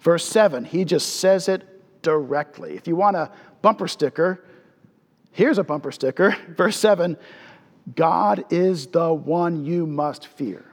Verse 0.00 0.24
7, 0.24 0.64
he 0.64 0.84
just 0.84 1.16
says 1.16 1.48
it 1.48 2.02
directly. 2.02 2.76
If 2.76 2.86
you 2.86 2.94
want 2.94 3.16
a 3.16 3.32
bumper 3.60 3.88
sticker, 3.88 4.44
here's 5.38 5.56
a 5.56 5.62
bumper 5.62 5.92
sticker. 5.92 6.36
Verse 6.48 6.76
7 6.76 7.16
God 7.94 8.44
is 8.50 8.88
the 8.88 9.14
one 9.14 9.64
you 9.64 9.86
must 9.86 10.26
fear. 10.26 10.64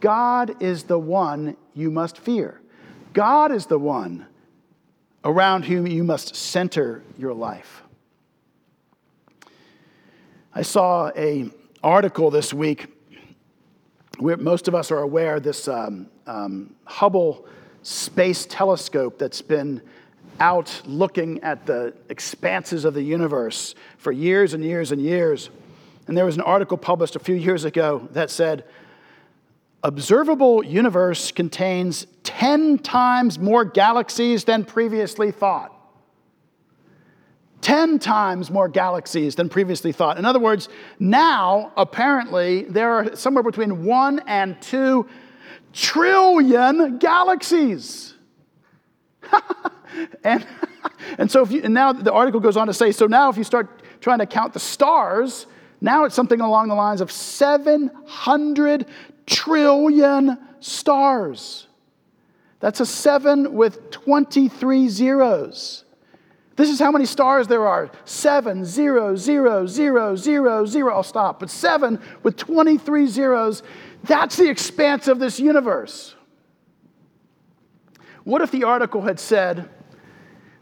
God 0.00 0.60
is 0.60 0.82
the 0.82 0.98
one 0.98 1.56
you 1.72 1.90
must 1.90 2.18
fear. 2.18 2.60
God 3.14 3.52
is 3.52 3.66
the 3.66 3.78
one 3.78 4.26
around 5.24 5.64
whom 5.64 5.86
you 5.86 6.02
must 6.02 6.34
center 6.34 7.02
your 7.16 7.32
life. 7.32 7.84
I 10.52 10.62
saw 10.62 11.10
a 11.16 11.48
article 11.82 12.30
this 12.30 12.52
week 12.52 12.88
where 14.18 14.36
most 14.36 14.66
of 14.66 14.74
us 14.74 14.90
are 14.90 14.98
aware 14.98 15.38
this 15.38 15.68
um, 15.68 16.08
um, 16.26 16.74
Hubble 16.84 17.46
Space 17.82 18.46
Telescope 18.46 19.18
that's 19.18 19.40
been 19.40 19.80
out 20.40 20.82
looking 20.86 21.42
at 21.42 21.66
the 21.66 21.94
expanses 22.08 22.84
of 22.84 22.94
the 22.94 23.02
universe 23.02 23.74
for 23.98 24.12
years 24.12 24.54
and 24.54 24.64
years 24.64 24.92
and 24.92 25.00
years. 25.00 25.50
And 26.06 26.16
there 26.16 26.24
was 26.24 26.36
an 26.36 26.42
article 26.42 26.76
published 26.76 27.16
a 27.16 27.20
few 27.20 27.34
years 27.34 27.64
ago 27.64 28.08
that 28.12 28.30
said 28.30 28.64
observable 29.82 30.64
universe 30.64 31.32
contains 31.32 32.06
10 32.24 32.78
times 32.78 33.38
more 33.38 33.64
galaxies 33.64 34.44
than 34.44 34.64
previously 34.64 35.30
thought. 35.30 35.72
10 37.62 38.00
times 38.00 38.50
more 38.50 38.68
galaxies 38.68 39.36
than 39.36 39.48
previously 39.48 39.92
thought. 39.92 40.18
In 40.18 40.24
other 40.24 40.40
words, 40.40 40.68
now 40.98 41.72
apparently 41.76 42.64
there 42.64 42.92
are 42.92 43.14
somewhere 43.16 43.44
between 43.44 43.84
1 43.84 44.22
and 44.26 44.60
2 44.60 45.06
trillion 45.72 46.98
galaxies. 46.98 48.14
and, 50.24 50.46
and 51.18 51.30
so 51.30 51.42
if 51.42 51.50
you, 51.50 51.62
and 51.62 51.74
now 51.74 51.92
the 51.92 52.12
article 52.12 52.40
goes 52.40 52.56
on 52.56 52.66
to 52.66 52.74
say 52.74 52.92
so 52.92 53.06
now 53.06 53.28
if 53.28 53.36
you 53.36 53.44
start 53.44 53.82
trying 54.00 54.18
to 54.18 54.26
count 54.26 54.52
the 54.52 54.60
stars, 54.60 55.46
now 55.80 56.04
it's 56.04 56.14
something 56.14 56.40
along 56.40 56.68
the 56.68 56.74
lines 56.74 57.00
of 57.00 57.10
700 57.10 58.86
trillion 59.26 60.38
stars. 60.60 61.66
That's 62.60 62.80
a 62.80 62.86
seven 62.86 63.54
with 63.54 63.90
23 63.90 64.88
zeros. 64.88 65.84
This 66.54 66.68
is 66.68 66.78
how 66.78 66.92
many 66.92 67.06
stars 67.06 67.48
there 67.48 67.66
are 67.66 67.90
seven, 68.04 68.64
zero, 68.64 69.16
zero, 69.16 69.66
zero, 69.66 70.14
zero, 70.14 70.66
zero. 70.66 70.94
I'll 70.94 71.02
stop. 71.02 71.40
But 71.40 71.50
seven 71.50 72.00
with 72.22 72.36
23 72.36 73.06
zeros, 73.06 73.62
that's 74.04 74.36
the 74.36 74.48
expanse 74.48 75.08
of 75.08 75.18
this 75.18 75.40
universe. 75.40 76.14
What 78.24 78.42
if 78.42 78.50
the 78.50 78.64
article 78.64 79.02
had 79.02 79.18
said, 79.18 79.68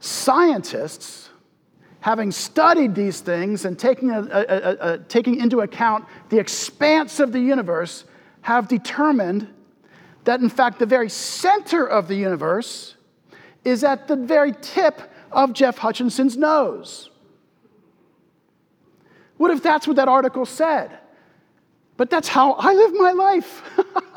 scientists, 0.01 1.29
having 2.01 2.33
studied 2.33 2.95
these 2.95 3.21
things 3.21 3.65
and 3.65 3.79
taking, 3.79 4.11
a, 4.11 4.21
a, 4.21 4.93
a, 4.93 4.99
taking 4.99 5.39
into 5.39 5.61
account 5.61 6.07
the 6.31 6.39
expanse 6.39 7.21
of 7.21 7.33
the 7.33 7.41
universe, 7.41 8.05
have 8.43 8.69
determined 8.69 9.47
that, 10.25 10.41
in 10.41 10.49
fact, 10.49 10.79
the 10.79 10.87
very 10.87 11.09
center 11.09 11.87
of 11.87 12.09
the 12.09 12.15
universe 12.15 12.97
is 13.65 13.85
at 13.85 14.09
the 14.09 14.17
very 14.17 14.55
tip 14.63 15.03
of 15.31 15.53
Jeff 15.53 15.79
Hutchinson's 15.79 16.37
nose. 16.37 17.11
What 19.37 19.51
if 19.51 19.63
that's 19.63 19.87
what 19.87 19.97
that 19.97 20.09
article 20.09 20.47
said? 20.47 20.99
But 21.97 22.09
that's 22.11 22.29
how 22.29 22.53
I 22.55 22.73
live 22.73 22.95
my 22.95 23.13
life. 23.13 23.63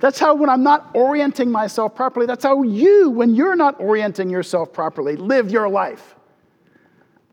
that's 0.00 0.18
how, 0.18 0.34
when 0.34 0.50
I'm 0.50 0.62
not 0.62 0.90
orienting 0.94 1.50
myself 1.50 1.94
properly, 1.94 2.26
that's 2.26 2.44
how 2.44 2.62
you, 2.62 3.10
when 3.10 3.34
you're 3.34 3.56
not 3.56 3.78
orienting 3.80 4.30
yourself 4.30 4.72
properly, 4.72 5.16
live 5.16 5.50
your 5.50 5.68
life 5.68 6.16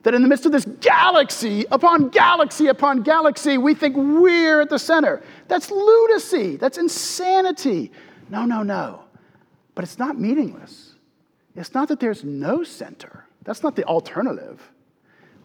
that 0.07 0.13
in 0.13 0.21
the 0.21 0.27
midst 0.29 0.45
of 0.45 0.53
this 0.53 0.63
galaxy 0.79 1.65
upon 1.69 2.07
galaxy 2.07 2.67
upon 2.67 3.03
galaxy, 3.03 3.57
we 3.57 3.73
think 3.73 3.93
we're 3.97 4.61
at 4.61 4.69
the 4.69 4.79
center. 4.79 5.21
That's 5.49 5.69
lunacy. 5.69 6.55
That's 6.55 6.77
insanity. 6.77 7.91
No, 8.29 8.45
no, 8.45 8.63
no. 8.63 9.01
But 9.75 9.83
it's 9.83 9.99
not 9.99 10.17
meaningless. 10.17 10.95
It's 11.57 11.73
not 11.73 11.89
that 11.89 11.99
there's 11.99 12.23
no 12.23 12.63
center. 12.63 13.25
That's 13.43 13.63
not 13.63 13.75
the 13.75 13.83
alternative. 13.83 14.71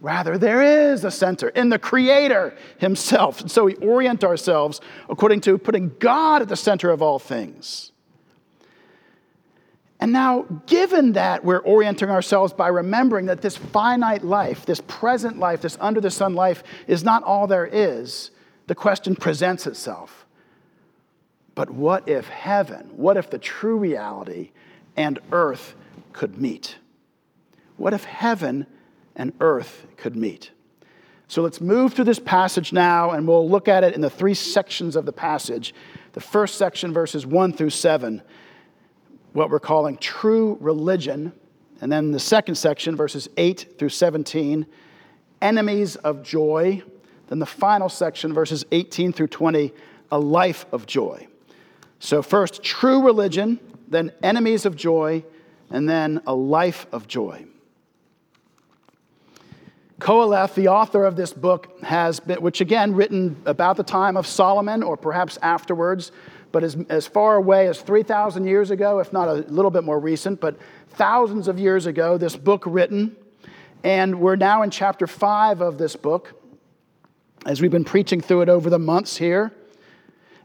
Rather, 0.03 0.37
there 0.37 0.91
is 0.91 1.05
a 1.05 1.13
center 1.13 1.49
in 1.51 1.69
the 1.69 1.79
Creator 1.79 2.57
Himself. 2.79 3.41
And 3.41 3.49
so 3.49 3.65
we 3.65 3.77
orient 3.77 4.25
ourselves 4.25 4.81
according 5.09 5.43
to 5.43 5.57
putting 5.57 5.93
God 6.01 6.43
at 6.43 6.49
the 6.49 6.57
center 6.57 6.91
of 6.91 7.01
all 7.01 7.21
things. 7.21 7.93
And 10.01 10.13
now, 10.13 10.43
given 10.67 11.13
that 11.13 11.45
we're 11.45 11.61
orienting 11.61 12.11
ourselves 12.11 12.53
by 12.53 12.67
remembering 12.67 13.27
that 13.27 13.43
this 13.43 13.57
finite 13.57 14.25
life, 14.25 14.67
this 14.67 14.83
present 14.89 15.39
life, 15.39 15.61
this 15.61 15.79
under 15.81 16.01
the 16.01 16.11
sun 16.11 16.35
life 16.35 16.65
is 16.89 17.05
not 17.05 17.23
all 17.23 17.47
there 17.47 17.69
is, 17.73 18.33
the 18.67 18.75
question 18.75 19.15
presents 19.15 19.69
itself. 19.69 20.27
But 21.55 21.71
what 21.71 22.09
if 22.09 22.27
heaven, 22.27 22.91
what 22.97 23.17
if 23.17 23.31
the 23.31 23.39
true 23.39 23.77
reality 23.77 24.51
and 24.97 25.21
earth 25.31 25.77
could 26.13 26.41
meet? 26.41 26.75
What 27.77 27.95
if 27.95 28.03
heaven 28.03 28.67
and 29.17 29.33
earth 29.41 29.87
could 29.97 30.17
meet? 30.17 30.51
So 31.29 31.43
let's 31.43 31.61
move 31.61 31.95
through 31.95 32.05
this 32.05 32.19
passage 32.19 32.73
now, 32.73 33.11
and 33.11 33.27
we'll 33.27 33.49
look 33.49 33.69
at 33.69 33.85
it 33.85 33.95
in 33.95 34.01
the 34.01 34.11
three 34.11 34.35
sections 34.35 34.97
of 34.97 35.07
the 35.07 35.13
passage. 35.13 35.75
The 36.13 36.21
first 36.21 36.57
section, 36.57 36.93
verses 36.93 37.27
1 37.27 37.55
through 37.55 37.71
7 37.71 38.23
what 39.33 39.51
we're 39.51 39.61
calling 39.61 39.97
true 39.97 40.57
religion. 40.61 41.33
And 41.81 41.91
then 41.91 42.13
the 42.13 42.21
second 42.21 42.55
section, 42.55 42.97
verses 42.97 43.29
8 43.37 43.79
through 43.79 43.89
17, 43.89 44.67
enemies 45.41 45.97
of 45.97 46.23
joy. 46.23 46.83
Then 47.29 47.39
the 47.39 47.47
final 47.47 47.89
section, 47.89 48.33
verses 48.33 48.65
18 48.71 49.13
through 49.13 49.29
20, 49.29 49.73
a 50.11 50.19
life 50.19 50.67
of 50.73 50.87
joy. 50.87 51.27
So, 51.99 52.21
first, 52.21 52.63
true 52.63 53.05
religion, 53.05 53.59
then 53.89 54.13
enemies 54.23 54.67
of 54.67 54.77
joy, 54.77 55.25
and 55.71 55.89
then 55.89 56.21
a 56.27 56.35
life 56.35 56.87
of 56.93 57.09
joy. 57.09 57.47
Qoheleth, 60.03 60.55
the 60.55 60.67
author 60.67 61.05
of 61.05 61.15
this 61.15 61.33
book, 61.33 61.81
has 61.85 62.19
been, 62.19 62.43
which 62.43 62.61
again, 62.61 62.93
written 62.97 63.41
about 63.47 63.77
the 63.77 63.85
time 63.85 64.17
of 64.17 64.27
Solomon 64.27 64.83
or 64.83 64.97
perhaps 64.97 65.39
afterwards, 65.43 66.11
but 66.51 66.65
as, 66.65 66.77
as 66.89 67.07
far 67.07 67.37
away 67.37 67.69
as 67.69 67.81
3,000 67.81 68.45
years 68.45 68.73
ago, 68.73 68.99
if 68.99 69.13
not 69.13 69.29
a 69.29 69.35
little 69.35 69.71
bit 69.71 69.85
more 69.85 70.01
recent, 70.01 70.41
but 70.41 70.57
thousands 70.91 71.47
of 71.47 71.61
years 71.61 71.87
ago, 71.87 72.19
this 72.19 72.35
book 72.35 72.65
written. 72.67 73.15
And 73.85 74.19
we're 74.19 74.35
now 74.35 74.63
in 74.63 74.71
chapter 74.71 75.07
5 75.07 75.61
of 75.61 75.79
this 75.79 75.95
book 75.95 76.35
as 77.47 77.61
we've 77.61 77.71
been 77.71 77.85
preaching 77.85 78.21
through 78.21 78.43
it 78.43 78.49
over 78.49 78.71
the 78.71 78.81
months 78.81 79.17
here. 79.17 79.53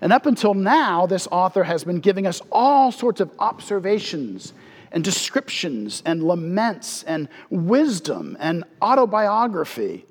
And 0.02 0.14
up 0.14 0.28
until 0.28 0.54
now, 0.54 1.08
this 1.08 1.28
author 1.32 1.64
has 1.64 1.84
been 1.84 2.00
giving 2.00 2.28
us 2.28 2.44
all 2.52 2.92
sorts 2.92 3.22
of 3.22 3.32
observations 3.40 4.54
and 4.92 5.04
descriptions 5.04 6.02
and 6.06 6.24
laments 6.24 7.04
and 7.04 7.28
wisdom 7.50 8.38
and 8.40 8.64
autobiography. 8.82 10.06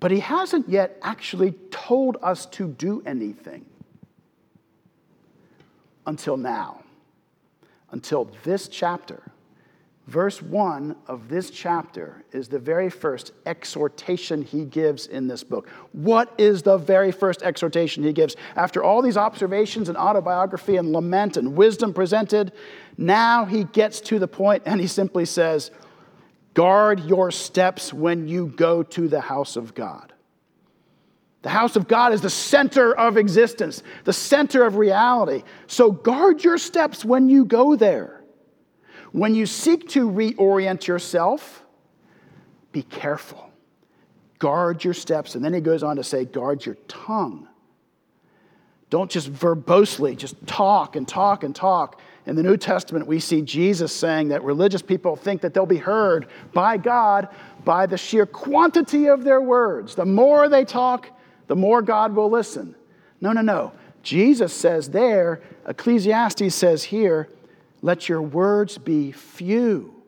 But 0.00 0.10
he 0.10 0.20
hasn't 0.20 0.68
yet 0.68 0.98
actually 1.02 1.52
told 1.70 2.16
us 2.22 2.46
to 2.46 2.68
do 2.68 3.02
anything 3.06 3.66
until 6.06 6.36
now, 6.36 6.82
until 7.90 8.30
this 8.42 8.68
chapter. 8.68 9.31
Verse 10.12 10.42
1 10.42 10.94
of 11.06 11.30
this 11.30 11.48
chapter 11.48 12.22
is 12.32 12.46
the 12.46 12.58
very 12.58 12.90
first 12.90 13.32
exhortation 13.46 14.42
he 14.42 14.66
gives 14.66 15.06
in 15.06 15.26
this 15.26 15.42
book. 15.42 15.70
What 15.92 16.34
is 16.36 16.60
the 16.60 16.76
very 16.76 17.10
first 17.10 17.42
exhortation 17.42 18.02
he 18.02 18.12
gives? 18.12 18.36
After 18.54 18.84
all 18.84 19.00
these 19.00 19.16
observations 19.16 19.88
and 19.88 19.96
autobiography 19.96 20.76
and 20.76 20.92
lament 20.92 21.38
and 21.38 21.56
wisdom 21.56 21.94
presented, 21.94 22.52
now 22.98 23.46
he 23.46 23.64
gets 23.64 24.02
to 24.02 24.18
the 24.18 24.28
point 24.28 24.64
and 24.66 24.82
he 24.82 24.86
simply 24.86 25.24
says, 25.24 25.70
Guard 26.52 27.00
your 27.00 27.30
steps 27.30 27.90
when 27.90 28.28
you 28.28 28.48
go 28.48 28.82
to 28.82 29.08
the 29.08 29.22
house 29.22 29.56
of 29.56 29.74
God. 29.74 30.12
The 31.40 31.48
house 31.48 31.74
of 31.74 31.88
God 31.88 32.12
is 32.12 32.20
the 32.20 32.28
center 32.28 32.94
of 32.94 33.16
existence, 33.16 33.82
the 34.04 34.12
center 34.12 34.66
of 34.66 34.76
reality. 34.76 35.42
So 35.68 35.90
guard 35.90 36.44
your 36.44 36.58
steps 36.58 37.02
when 37.02 37.30
you 37.30 37.46
go 37.46 37.76
there. 37.76 38.21
When 39.12 39.34
you 39.34 39.46
seek 39.46 39.88
to 39.90 40.10
reorient 40.10 40.86
yourself, 40.86 41.64
be 42.72 42.82
careful. 42.82 43.50
Guard 44.38 44.82
your 44.82 44.94
steps. 44.94 45.34
And 45.34 45.44
then 45.44 45.54
he 45.54 45.60
goes 45.60 45.82
on 45.82 45.96
to 45.96 46.04
say, 46.04 46.24
guard 46.24 46.64
your 46.64 46.76
tongue. 46.88 47.46
Don't 48.90 49.10
just 49.10 49.30
verbosely 49.32 50.16
just 50.16 50.46
talk 50.46 50.96
and 50.96 51.06
talk 51.06 51.44
and 51.44 51.54
talk 51.54 52.00
in 52.24 52.36
the 52.36 52.42
New 52.42 52.56
Testament, 52.56 53.06
we 53.06 53.18
see 53.18 53.42
Jesus 53.42 53.94
saying 53.94 54.28
that 54.28 54.44
religious 54.44 54.82
people 54.82 55.16
think 55.16 55.40
that 55.40 55.54
they'll 55.54 55.66
be 55.66 55.76
heard 55.76 56.28
by 56.52 56.76
God 56.76 57.28
by 57.64 57.86
the 57.86 57.98
sheer 57.98 58.26
quantity 58.26 59.06
of 59.06 59.24
their 59.24 59.40
words. 59.40 59.96
The 59.96 60.04
more 60.04 60.48
they 60.48 60.64
talk, 60.64 61.08
the 61.48 61.56
more 61.56 61.82
God 61.82 62.14
will 62.14 62.30
listen. 62.30 62.76
No, 63.20 63.32
no, 63.32 63.40
no. 63.40 63.72
Jesus 64.04 64.52
says 64.52 64.90
there, 64.90 65.42
Ecclesiastes 65.66 66.54
says 66.54 66.84
here, 66.84 67.28
let 67.82 68.08
your 68.08 68.22
words 68.22 68.78
be 68.78 69.12
few. 69.12 70.02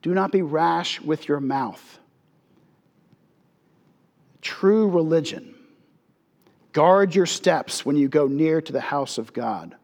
Do 0.00 0.14
not 0.14 0.32
be 0.32 0.42
rash 0.42 1.00
with 1.00 1.28
your 1.28 1.40
mouth. 1.40 1.98
True 4.40 4.88
religion. 4.88 5.54
Guard 6.72 7.14
your 7.14 7.26
steps 7.26 7.84
when 7.84 7.96
you 7.96 8.08
go 8.08 8.28
near 8.28 8.60
to 8.60 8.72
the 8.72 8.80
house 8.80 9.18
of 9.18 9.32
God. 9.32 9.74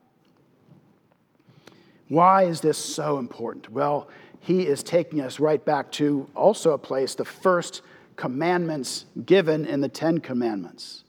Why 2.08 2.44
is 2.44 2.60
this 2.60 2.78
so 2.78 3.18
important? 3.18 3.70
Well, 3.70 4.08
he 4.38 4.66
is 4.66 4.82
taking 4.82 5.20
us 5.20 5.40
right 5.40 5.64
back 5.64 5.90
to 5.92 6.28
also 6.36 6.72
a 6.72 6.78
place, 6.78 7.14
the 7.14 7.24
first 7.24 7.82
commandments 8.14 9.06
given 9.24 9.64
in 9.66 9.80
the 9.80 9.88
Ten 9.88 10.18
Commandments 10.18 11.02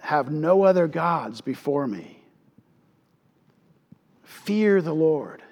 have 0.00 0.30
no 0.30 0.62
other 0.62 0.86
gods 0.86 1.40
before 1.40 1.86
me. 1.86 2.19
Fear 4.50 4.82
the 4.82 4.92
Lord. 4.92 5.44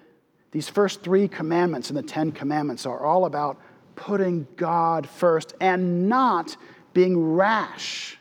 These 0.51 0.69
first 0.69 1.05
three 1.05 1.29
commandments 1.29 1.89
in 1.89 1.95
the 1.95 2.03
Ten 2.03 2.33
Commandments 2.33 2.85
are 2.85 3.07
all 3.07 3.27
about 3.27 3.57
putting 3.95 4.49
God 4.57 5.09
first 5.09 5.55
and 5.61 6.09
not 6.09 6.57
being 6.95 7.35
rash 7.35 8.19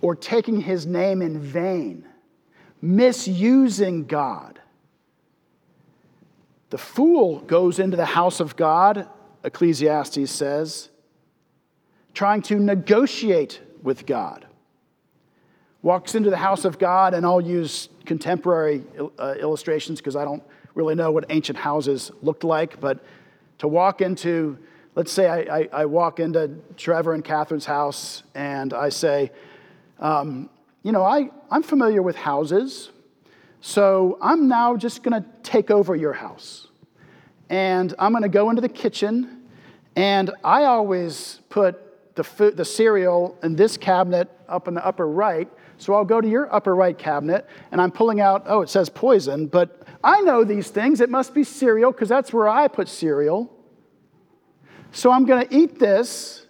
or 0.00 0.14
taking 0.14 0.60
his 0.60 0.86
name 0.86 1.22
in 1.22 1.40
vain, 1.40 2.06
misusing 2.80 4.04
God. 4.04 4.60
The 6.70 6.78
fool 6.78 7.40
goes 7.40 7.80
into 7.80 7.96
the 7.96 8.04
house 8.04 8.38
of 8.38 8.54
God, 8.54 9.08
Ecclesiastes 9.42 10.30
says, 10.30 10.88
trying 12.14 12.42
to 12.42 12.60
negotiate 12.60 13.60
with 13.82 14.06
God 14.06 14.46
walks 15.82 16.14
into 16.14 16.30
the 16.30 16.36
house 16.36 16.64
of 16.64 16.78
God, 16.78 17.14
and 17.14 17.24
I'll 17.24 17.40
use 17.40 17.88
contemporary 18.08 18.82
uh, 19.18 19.34
illustrations 19.38 20.00
because 20.00 20.16
I 20.16 20.24
don't 20.24 20.42
really 20.74 20.96
know 20.96 21.12
what 21.12 21.26
ancient 21.28 21.58
houses 21.58 22.10
looked 22.22 22.42
like, 22.42 22.80
but 22.80 23.04
to 23.58 23.68
walk 23.68 24.00
into, 24.00 24.58
let's 24.96 25.12
say 25.12 25.28
I, 25.28 25.58
I, 25.58 25.68
I 25.72 25.84
walk 25.84 26.18
into 26.18 26.56
Trevor 26.76 27.12
and 27.14 27.24
Catherine's 27.24 27.66
house 27.66 28.22
and 28.34 28.72
I 28.72 28.88
say, 28.88 29.30
um, 30.00 30.48
you 30.82 30.90
know, 30.90 31.04
I, 31.04 31.30
I'm 31.50 31.62
familiar 31.62 32.02
with 32.02 32.16
houses, 32.16 32.90
so 33.60 34.18
I'm 34.22 34.48
now 34.48 34.76
just 34.76 35.02
going 35.02 35.22
to 35.22 35.28
take 35.42 35.70
over 35.70 35.94
your 35.94 36.14
house. 36.14 36.68
And 37.50 37.94
I'm 37.98 38.12
going 38.12 38.22
to 38.22 38.28
go 38.28 38.50
into 38.50 38.62
the 38.62 38.68
kitchen, 38.68 39.42
and 39.96 40.30
I 40.44 40.64
always 40.64 41.40
put 41.48 42.14
the, 42.14 42.22
food, 42.22 42.56
the 42.56 42.64
cereal 42.64 43.36
in 43.42 43.56
this 43.56 43.76
cabinet 43.76 44.30
up 44.48 44.68
in 44.68 44.74
the 44.74 44.86
upper 44.86 45.08
right, 45.08 45.48
so 45.78 45.94
I'll 45.94 46.04
go 46.04 46.20
to 46.20 46.28
your 46.28 46.52
upper 46.52 46.74
right 46.74 46.98
cabinet 46.98 47.46
and 47.70 47.80
I'm 47.80 47.92
pulling 47.92 48.20
out, 48.20 48.42
oh, 48.46 48.62
it 48.62 48.68
says 48.68 48.88
poison, 48.88 49.46
but 49.46 49.82
I 50.02 50.20
know 50.20 50.44
these 50.44 50.68
things. 50.70 51.00
It 51.00 51.08
must 51.08 51.32
be 51.34 51.44
cereal 51.44 51.92
because 51.92 52.08
that's 52.08 52.32
where 52.32 52.48
I 52.48 52.68
put 52.68 52.88
cereal. 52.88 53.54
So 54.90 55.12
I'm 55.12 55.24
going 55.24 55.46
to 55.46 55.54
eat 55.54 55.78
this. 55.78 56.46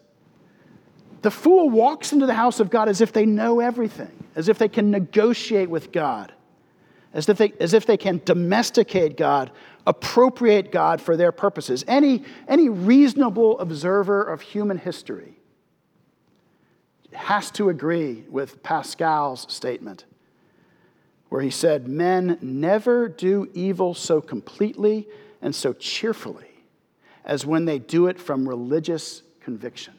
The 1.23 1.31
fool 1.31 1.69
walks 1.69 2.13
into 2.13 2.27
the 2.27 2.35
house 2.35 2.59
of 2.59 2.71
God 2.71 2.89
as 2.89 3.01
if 3.01 3.13
they 3.13 3.27
know 3.27 3.61
everything, 3.61 4.25
as 4.35 4.49
if 4.49 4.59
they 4.59 4.69
can 4.69 4.91
negotiate 4.91 5.69
with 5.69 5.93
God, 5.93 6.33
as 7.13 7.29
if 7.29 7.37
they, 7.37 7.53
as 7.61 7.75
if 7.75 7.85
they 7.85 7.97
can 7.97 8.23
domesticate 8.25 9.17
God, 9.17 9.51
appropriate 9.87 10.73
God 10.73 11.03
for 11.03 11.17
their 11.17 11.33
purposes. 11.33 11.85
Any, 11.87 12.25
any 12.47 12.69
reasonable 12.69 13.59
observer 13.59 14.23
of 14.23 14.41
human 14.41 14.79
history 14.79 15.39
has 17.19 17.51
to 17.53 17.69
agree 17.69 18.25
with 18.31 18.63
Pascal's 18.63 19.47
statement, 19.53 20.05
where 21.29 21.43
he 21.43 21.51
said, 21.51 21.89
Men 21.89 22.39
never 22.41 23.09
do 23.09 23.51
evil 23.55 23.93
so 23.93 24.21
completely 24.21 25.07
and 25.43 25.55
so 25.55 25.73
cheerfully 25.73 26.65
as 27.25 27.45
when 27.45 27.67
they 27.67 27.79
do 27.79 28.07
it 28.07 28.19
from 28.19 28.49
religious 28.49 29.23
conviction. 29.41 29.95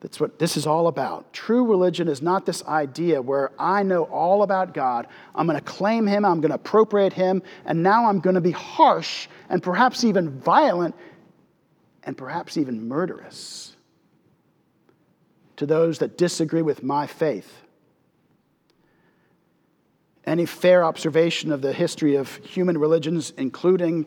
That's 0.00 0.18
what 0.18 0.40
this 0.40 0.56
is 0.56 0.66
all 0.66 0.88
about. 0.88 1.32
True 1.32 1.64
religion 1.64 2.08
is 2.08 2.20
not 2.20 2.44
this 2.44 2.64
idea 2.64 3.22
where 3.22 3.52
I 3.56 3.84
know 3.84 4.02
all 4.02 4.42
about 4.42 4.74
God. 4.74 5.06
I'm 5.32 5.46
going 5.46 5.58
to 5.58 5.64
claim 5.64 6.08
Him, 6.08 6.24
I'm 6.24 6.40
going 6.40 6.50
to 6.50 6.56
appropriate 6.56 7.12
Him, 7.12 7.40
and 7.64 7.84
now 7.84 8.06
I'm 8.06 8.18
going 8.18 8.34
to 8.34 8.40
be 8.40 8.50
harsh 8.50 9.28
and 9.48 9.62
perhaps 9.62 10.02
even 10.02 10.40
violent 10.40 10.96
and 12.02 12.18
perhaps 12.18 12.56
even 12.56 12.88
murderous 12.88 13.71
to 15.56 15.66
those 15.66 15.98
that 15.98 16.18
disagree 16.18 16.62
with 16.62 16.82
my 16.82 17.06
faith. 17.06 17.62
Any 20.24 20.46
fair 20.46 20.84
observation 20.84 21.50
of 21.50 21.62
the 21.62 21.72
history 21.72 22.14
of 22.14 22.36
human 22.36 22.78
religions, 22.78 23.32
including 23.36 24.06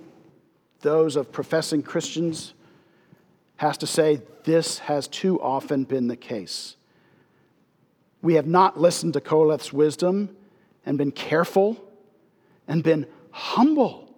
those 0.81 1.15
of 1.15 1.31
professing 1.31 1.83
Christians, 1.83 2.53
has 3.57 3.77
to 3.79 3.87
say 3.87 4.21
this 4.43 4.79
has 4.79 5.07
too 5.07 5.41
often 5.41 5.83
been 5.83 6.07
the 6.07 6.15
case. 6.15 6.75
We 8.21 8.35
have 8.35 8.47
not 8.47 8.79
listened 8.79 9.13
to 9.13 9.21
Qoheleth's 9.21 9.71
wisdom 9.71 10.35
and 10.85 10.97
been 10.97 11.11
careful 11.11 11.77
and 12.67 12.83
been 12.83 13.07
humble 13.31 14.13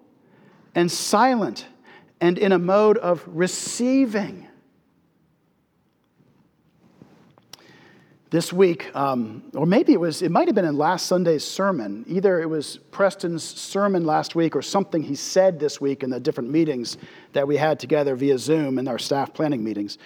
and 0.76 0.92
silent 0.92 1.66
and 2.22 2.38
in 2.38 2.52
a 2.52 2.60
mode 2.60 2.98
of 2.98 3.24
receiving 3.28 4.47
this 8.30 8.52
week, 8.52 8.94
um, 8.96 9.44
or 9.56 9.66
maybe 9.66 9.94
it 9.94 10.00
was, 10.00 10.22
it 10.22 10.32
might 10.32 10.48
have 10.48 10.56
been 10.56 10.66
in 10.66 10.78
last 10.78 11.06
Sunday's 11.06 11.46
sermon. 11.46 12.04
Either 12.08 12.42
it 12.42 12.50
was 12.50 12.78
Preston's 12.92 13.44
sermon 13.44 14.06
last 14.06 14.36
week 14.36 14.56
or 14.56 14.62
something 14.62 15.02
he 15.02 15.16
said 15.16 15.60
this 15.60 15.80
week 15.80 16.04
in 16.04 16.10
the 16.10 16.20
different 16.20 16.50
meetings 16.50 16.98
that 17.34 17.48
we 17.48 17.56
had 17.56 17.80
together 17.80 18.16
via 18.16 18.38
Zoom 18.38 18.80
in 18.80 18.88
our 18.88 19.00
staff 19.00 19.34
planning 19.34 19.63
meetings. 19.63 19.98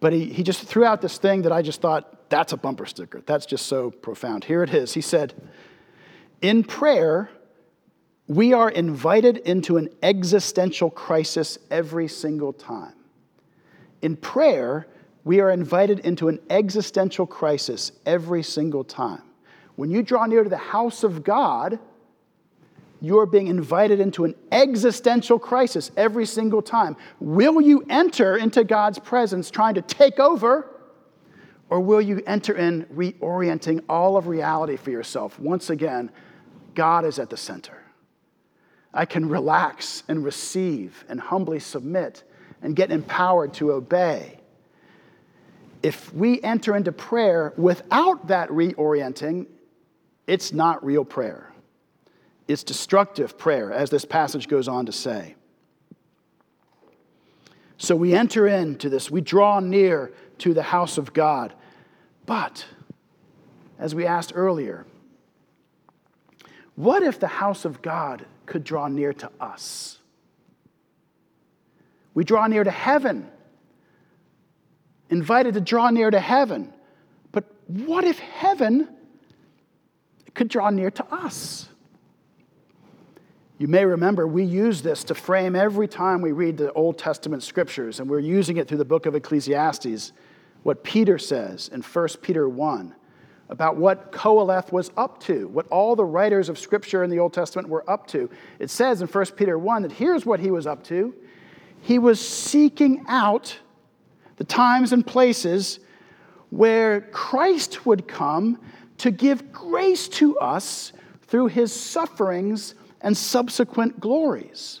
But 0.00 0.14
he, 0.14 0.24
he 0.24 0.42
just 0.42 0.62
threw 0.62 0.84
out 0.84 1.02
this 1.02 1.18
thing 1.18 1.42
that 1.42 1.52
I 1.52 1.60
just 1.60 1.82
thought, 1.82 2.30
that's 2.30 2.52
a 2.52 2.56
bumper 2.56 2.86
sticker. 2.86 3.22
That's 3.26 3.44
just 3.44 3.66
so 3.66 3.90
profound. 3.90 4.44
Here 4.44 4.62
it 4.62 4.72
is. 4.72 4.94
He 4.94 5.02
said, 5.02 5.34
In 6.40 6.64
prayer, 6.64 7.30
we 8.26 8.52
are 8.54 8.70
invited 8.70 9.38
into 9.38 9.76
an 9.76 9.90
existential 10.02 10.88
crisis 10.88 11.58
every 11.70 12.08
single 12.08 12.52
time. 12.52 12.94
In 14.00 14.16
prayer, 14.16 14.86
we 15.24 15.40
are 15.40 15.50
invited 15.50 16.00
into 16.00 16.28
an 16.28 16.38
existential 16.48 17.26
crisis 17.26 17.92
every 18.06 18.42
single 18.42 18.84
time. 18.84 19.22
When 19.76 19.90
you 19.90 20.02
draw 20.02 20.26
near 20.26 20.42
to 20.42 20.50
the 20.50 20.56
house 20.56 21.04
of 21.04 21.24
God, 21.24 21.78
you 23.00 23.18
are 23.18 23.26
being 23.26 23.46
invited 23.46 24.00
into 24.00 24.24
an 24.24 24.34
existential 24.52 25.38
crisis 25.38 25.90
every 25.96 26.26
single 26.26 26.60
time. 26.60 26.96
Will 27.18 27.60
you 27.60 27.84
enter 27.88 28.36
into 28.36 28.62
God's 28.62 28.98
presence 28.98 29.50
trying 29.50 29.74
to 29.74 29.82
take 29.82 30.18
over, 30.18 30.66
or 31.70 31.80
will 31.80 32.00
you 32.00 32.22
enter 32.26 32.54
in 32.54 32.84
reorienting 32.86 33.82
all 33.88 34.16
of 34.16 34.26
reality 34.26 34.76
for 34.76 34.90
yourself? 34.90 35.38
Once 35.38 35.70
again, 35.70 36.10
God 36.74 37.04
is 37.04 37.18
at 37.18 37.30
the 37.30 37.36
center. 37.36 37.82
I 38.92 39.06
can 39.06 39.28
relax 39.28 40.02
and 40.08 40.24
receive 40.24 41.04
and 41.08 41.20
humbly 41.20 41.60
submit 41.60 42.24
and 42.60 42.76
get 42.76 42.90
empowered 42.90 43.54
to 43.54 43.72
obey 43.72 44.39
if 45.82 46.12
we 46.12 46.40
enter 46.42 46.76
into 46.76 46.92
prayer 46.92 47.52
without 47.56 48.28
that 48.28 48.48
reorienting, 48.50 49.46
it's 50.26 50.52
not 50.52 50.84
real 50.84 51.04
prayer. 51.04 51.52
It's 52.46 52.62
destructive 52.62 53.38
prayer, 53.38 53.72
as 53.72 53.90
this 53.90 54.04
passage 54.04 54.48
goes 54.48 54.68
on 54.68 54.86
to 54.86 54.92
say. 54.92 55.36
So 57.78 57.96
we 57.96 58.14
enter 58.14 58.46
into 58.46 58.90
this, 58.90 59.10
we 59.10 59.22
draw 59.22 59.60
near 59.60 60.12
to 60.38 60.52
the 60.52 60.62
house 60.62 60.98
of 60.98 61.12
God. 61.14 61.54
But, 62.26 62.66
as 63.78 63.94
we 63.94 64.04
asked 64.04 64.32
earlier, 64.34 64.84
what 66.76 67.02
if 67.02 67.18
the 67.18 67.26
house 67.26 67.64
of 67.64 67.80
God 67.80 68.26
could 68.44 68.64
draw 68.64 68.88
near 68.88 69.12
to 69.14 69.30
us? 69.40 69.98
We 72.12 72.24
draw 72.24 72.46
near 72.48 72.64
to 72.64 72.70
heaven 72.70 73.30
invited 75.10 75.54
to 75.54 75.60
draw 75.60 75.90
near 75.90 76.10
to 76.10 76.20
heaven. 76.20 76.72
But 77.32 77.44
what 77.66 78.04
if 78.04 78.18
heaven 78.18 78.88
could 80.34 80.48
draw 80.48 80.70
near 80.70 80.90
to 80.92 81.04
us? 81.12 81.68
You 83.58 83.68
may 83.68 83.84
remember 83.84 84.26
we 84.26 84.44
use 84.44 84.80
this 84.80 85.04
to 85.04 85.14
frame 85.14 85.54
every 85.54 85.86
time 85.86 86.22
we 86.22 86.32
read 86.32 86.56
the 86.56 86.72
Old 86.72 86.96
Testament 86.96 87.42
scriptures, 87.42 88.00
and 88.00 88.08
we're 88.08 88.20
using 88.20 88.56
it 88.56 88.66
through 88.66 88.78
the 88.78 88.86
book 88.86 89.04
of 89.04 89.14
Ecclesiastes. 89.14 90.12
What 90.62 90.82
Peter 90.82 91.18
says 91.18 91.68
in 91.68 91.82
1 91.82 92.08
Peter 92.22 92.48
1 92.48 92.94
about 93.50 93.76
what 93.76 94.12
Koheleth 94.12 94.72
was 94.72 94.90
up 94.96 95.20
to, 95.24 95.48
what 95.48 95.66
all 95.68 95.96
the 95.96 96.04
writers 96.04 96.48
of 96.48 96.58
Scripture 96.58 97.02
in 97.02 97.10
the 97.10 97.18
Old 97.18 97.32
Testament 97.32 97.68
were 97.68 97.88
up 97.90 98.06
to. 98.06 98.30
It 98.60 98.70
says 98.70 99.02
in 99.02 99.08
1 99.08 99.26
Peter 99.36 99.58
1 99.58 99.82
that 99.82 99.92
here's 99.92 100.24
what 100.24 100.38
he 100.38 100.50
was 100.50 100.66
up 100.66 100.84
to 100.84 101.14
he 101.82 101.98
was 101.98 102.20
seeking 102.20 103.04
out 103.08 103.58
the 104.40 104.44
times 104.44 104.94
and 104.94 105.06
places 105.06 105.80
where 106.48 107.02
Christ 107.02 107.84
would 107.84 108.08
come 108.08 108.58
to 108.96 109.10
give 109.10 109.52
grace 109.52 110.08
to 110.08 110.38
us 110.38 110.94
through 111.24 111.48
his 111.48 111.70
sufferings 111.74 112.74
and 113.02 113.14
subsequent 113.14 114.00
glories. 114.00 114.80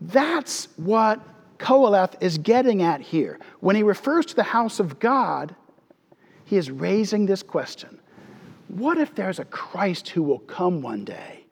That's 0.00 0.68
what 0.76 1.20
Koheleth 1.58 2.14
is 2.20 2.38
getting 2.38 2.80
at 2.82 3.00
here. 3.00 3.40
When 3.58 3.74
he 3.74 3.82
refers 3.82 4.24
to 4.26 4.36
the 4.36 4.44
house 4.44 4.78
of 4.78 5.00
God, 5.00 5.56
he 6.44 6.56
is 6.56 6.70
raising 6.70 7.26
this 7.26 7.42
question 7.42 7.98
What 8.68 8.98
if 8.98 9.16
there's 9.16 9.40
a 9.40 9.46
Christ 9.46 10.10
who 10.10 10.22
will 10.22 10.38
come 10.38 10.80
one 10.80 11.04
day 11.04 11.44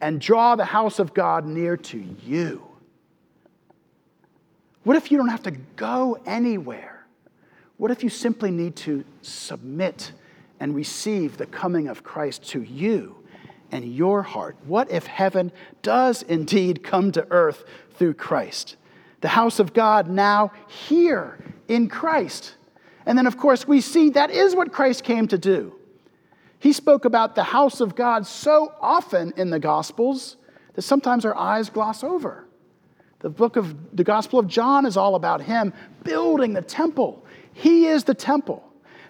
and 0.00 0.20
draw 0.20 0.54
the 0.54 0.64
house 0.64 1.00
of 1.00 1.14
God 1.14 1.46
near 1.46 1.76
to 1.78 1.98
you? 2.22 2.65
What 4.86 4.96
if 4.96 5.10
you 5.10 5.18
don't 5.18 5.30
have 5.30 5.42
to 5.42 5.50
go 5.50 6.16
anywhere? 6.26 7.04
What 7.76 7.90
if 7.90 8.04
you 8.04 8.08
simply 8.08 8.52
need 8.52 8.76
to 8.76 9.04
submit 9.20 10.12
and 10.60 10.76
receive 10.76 11.38
the 11.38 11.46
coming 11.46 11.88
of 11.88 12.04
Christ 12.04 12.44
to 12.50 12.62
you 12.62 13.16
and 13.72 13.84
your 13.84 14.22
heart? 14.22 14.54
What 14.64 14.88
if 14.92 15.04
heaven 15.04 15.50
does 15.82 16.22
indeed 16.22 16.84
come 16.84 17.10
to 17.10 17.26
earth 17.32 17.64
through 17.94 18.14
Christ? 18.14 18.76
The 19.22 19.28
house 19.28 19.58
of 19.58 19.74
God 19.74 20.08
now 20.08 20.52
here 20.68 21.36
in 21.66 21.88
Christ. 21.88 22.54
And 23.06 23.18
then, 23.18 23.26
of 23.26 23.36
course, 23.36 23.66
we 23.66 23.80
see 23.80 24.10
that 24.10 24.30
is 24.30 24.54
what 24.54 24.72
Christ 24.72 25.02
came 25.02 25.26
to 25.26 25.36
do. 25.36 25.74
He 26.60 26.72
spoke 26.72 27.04
about 27.04 27.34
the 27.34 27.42
house 27.42 27.80
of 27.80 27.96
God 27.96 28.24
so 28.24 28.72
often 28.80 29.32
in 29.36 29.50
the 29.50 29.58
Gospels 29.58 30.36
that 30.74 30.82
sometimes 30.82 31.24
our 31.24 31.36
eyes 31.36 31.70
gloss 31.70 32.04
over. 32.04 32.45
The 33.20 33.30
book 33.30 33.56
of 33.56 33.96
the 33.96 34.04
Gospel 34.04 34.38
of 34.38 34.46
John 34.46 34.86
is 34.86 34.96
all 34.96 35.14
about 35.14 35.42
him 35.42 35.72
building 36.04 36.52
the 36.52 36.62
temple. 36.62 37.24
He 37.52 37.86
is 37.86 38.04
the 38.04 38.14
temple. 38.14 38.62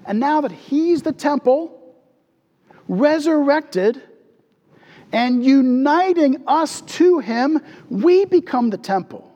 And 0.04 0.20
now 0.20 0.40
that 0.42 0.52
he's 0.52 1.02
the 1.02 1.12
temple, 1.12 1.94
resurrected, 2.88 4.00
and 5.12 5.44
uniting 5.44 6.44
us 6.46 6.80
to 6.82 7.18
him, 7.18 7.60
we 7.90 8.24
become 8.24 8.70
the 8.70 8.78
temple. 8.78 9.32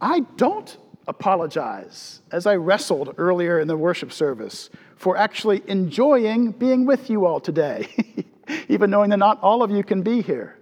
I 0.00 0.20
don't 0.36 0.76
apologize, 1.06 2.22
as 2.32 2.46
I 2.46 2.56
wrestled 2.56 3.14
earlier 3.18 3.60
in 3.60 3.68
the 3.68 3.76
worship 3.76 4.12
service, 4.12 4.70
for 4.96 5.16
actually 5.16 5.62
enjoying 5.66 6.52
being 6.52 6.86
with 6.86 7.10
you 7.10 7.26
all 7.26 7.40
today, 7.40 7.88
even 8.68 8.90
knowing 8.90 9.10
that 9.10 9.18
not 9.18 9.40
all 9.42 9.62
of 9.62 9.70
you 9.70 9.82
can 9.82 10.02
be 10.02 10.22
here. 10.22 10.58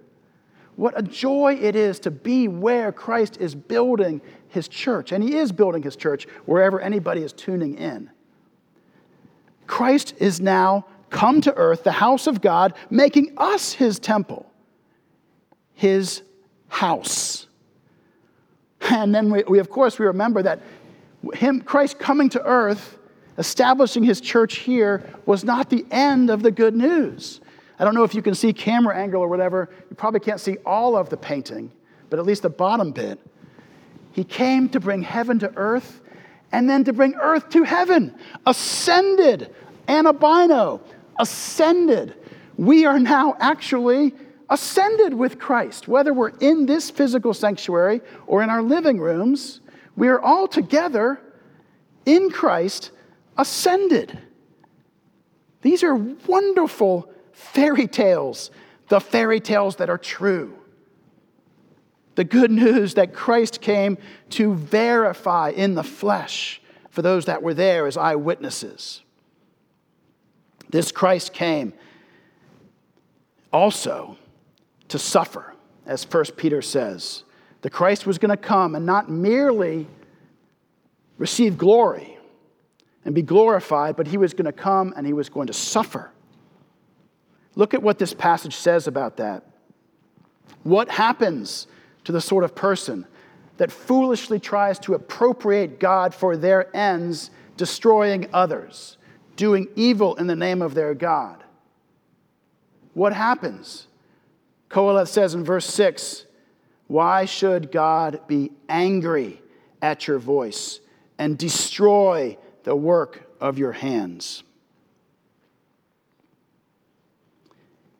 What 0.75 0.97
a 0.97 1.03
joy 1.03 1.57
it 1.61 1.75
is 1.75 1.99
to 1.99 2.11
be 2.11 2.47
where 2.47 2.91
Christ 2.91 3.37
is 3.39 3.53
building 3.55 4.21
his 4.47 4.67
church, 4.67 5.11
and 5.11 5.23
he 5.23 5.35
is 5.35 5.51
building 5.51 5.83
his 5.83 5.95
church 5.95 6.25
wherever 6.45 6.79
anybody 6.79 7.21
is 7.21 7.33
tuning 7.33 7.75
in. 7.75 8.09
Christ 9.67 10.13
is 10.19 10.41
now 10.41 10.85
come 11.09 11.41
to 11.41 11.53
earth, 11.55 11.83
the 11.83 11.91
house 11.91 12.27
of 12.27 12.41
God, 12.41 12.73
making 12.89 13.33
us 13.37 13.73
his 13.73 13.99
temple, 13.99 14.51
his 15.73 16.23
house. 16.67 17.47
And 18.89 19.13
then 19.13 19.31
we, 19.31 19.43
we, 19.43 19.59
of 19.59 19.69
course, 19.69 19.99
we 19.99 20.05
remember 20.05 20.41
that 20.43 20.59
him, 21.35 21.61
Christ 21.61 21.99
coming 21.99 22.29
to 22.29 22.43
earth, 22.43 22.97
establishing 23.37 24.03
his 24.03 24.19
church 24.19 24.57
here, 24.57 25.09
was 25.25 25.43
not 25.43 25.69
the 25.69 25.85
end 25.91 26.29
of 26.29 26.43
the 26.43 26.51
good 26.51 26.75
news. 26.75 27.39
I 27.83 27.85
don't 27.85 27.95
know 27.95 28.05
if 28.05 28.15
you 28.15 28.21
can 28.21 28.33
see 28.33 28.53
camera 28.53 28.95
angle 28.95 29.21
or 29.21 29.27
whatever. 29.27 29.69
You 29.89 29.97
probably 29.97 30.21
can't 30.21 30.39
see 30.39 30.55
all 30.65 30.95
of 30.95 31.09
the 31.09 31.17
painting, 31.17 31.69
but 32.09 32.17
at 32.17 32.25
least 32.25 32.43
the 32.43 32.49
bottom 32.49 32.93
bit. 32.93 33.19
He 34.13 34.23
came 34.23 34.69
to 34.69 34.79
bring 34.79 35.01
heaven 35.01 35.37
to 35.39 35.51
earth 35.57 35.99
and 36.53 36.69
then 36.69 36.85
to 36.85 36.93
bring 36.93 37.13
earth 37.15 37.49
to 37.49 37.63
heaven. 37.63 38.15
Ascended, 38.45 39.53
anabaino, 39.89 40.79
ascended. 41.19 42.15
We 42.55 42.85
are 42.85 42.99
now 42.99 43.35
actually 43.41 44.13
ascended 44.49 45.13
with 45.13 45.37
Christ. 45.37 45.89
Whether 45.89 46.13
we're 46.13 46.37
in 46.39 46.65
this 46.65 46.89
physical 46.89 47.33
sanctuary 47.33 47.99
or 48.27 48.41
in 48.43 48.49
our 48.49 48.61
living 48.61 48.97
rooms, 48.97 49.59
we 49.97 50.07
are 50.07 50.21
all 50.21 50.47
together 50.47 51.19
in 52.05 52.29
Christ 52.29 52.91
ascended. 53.37 54.17
These 55.61 55.83
are 55.83 55.95
wonderful 55.95 57.09
fairy 57.33 57.87
tales, 57.87 58.51
the 58.87 59.01
fairy 59.01 59.39
tales 59.39 59.75
that 59.77 59.89
are 59.89 59.97
true. 59.97 60.57
The 62.15 62.23
good 62.23 62.51
news 62.51 62.93
that 62.93 63.13
Christ 63.13 63.59
came 63.59 63.97
to 64.31 64.53
verify 64.53 65.49
in 65.49 65.75
the 65.75 65.83
flesh 65.83 66.61
for 66.89 67.01
those 67.01 67.25
that 67.25 67.41
were 67.41 67.55
there 67.55 67.87
as 67.87 67.97
eyewitnesses. 67.97 69.01
This 70.69 70.91
Christ 70.91 71.33
came 71.33 71.73
also 73.51 74.17
to 74.89 74.99
suffer, 74.99 75.53
as 75.85 76.03
1 76.03 76.25
Peter 76.37 76.61
says. 76.61 77.23
The 77.61 77.69
Christ 77.69 78.05
was 78.05 78.17
going 78.17 78.29
to 78.29 78.37
come 78.37 78.75
and 78.75 78.85
not 78.85 79.09
merely 79.09 79.87
receive 81.17 81.57
glory 81.57 82.17
and 83.05 83.15
be 83.15 83.21
glorified, 83.21 83.95
but 83.95 84.07
he 84.07 84.17
was 84.17 84.33
going 84.33 84.45
to 84.45 84.51
come 84.51 84.93
and 84.95 85.05
he 85.05 85.13
was 85.13 85.29
going 85.29 85.47
to 85.47 85.53
suffer. 85.53 86.11
Look 87.55 87.73
at 87.73 87.83
what 87.83 87.99
this 87.99 88.13
passage 88.13 88.55
says 88.55 88.87
about 88.87 89.17
that. 89.17 89.43
What 90.63 90.89
happens 90.89 91.67
to 92.05 92.11
the 92.11 92.21
sort 92.21 92.43
of 92.43 92.55
person 92.55 93.05
that 93.57 93.71
foolishly 93.71 94.39
tries 94.39 94.79
to 94.79 94.93
appropriate 94.93 95.79
God 95.79 96.15
for 96.15 96.35
their 96.35 96.75
ends, 96.75 97.29
destroying 97.57 98.27
others, 98.33 98.97
doing 99.35 99.67
evil 99.75 100.15
in 100.15 100.27
the 100.27 100.35
name 100.35 100.61
of 100.61 100.73
their 100.73 100.93
God? 100.93 101.43
What 102.93 103.13
happens? 103.13 103.87
Koheleth 104.69 105.07
says 105.07 105.35
in 105.35 105.43
verse 105.43 105.65
6 105.65 106.25
Why 106.87 107.25
should 107.25 107.71
God 107.71 108.21
be 108.27 108.51
angry 108.67 109.41
at 109.81 110.07
your 110.07 110.19
voice 110.19 110.79
and 111.19 111.37
destroy 111.37 112.37
the 112.63 112.75
work 112.75 113.29
of 113.39 113.57
your 113.59 113.73
hands? 113.73 114.43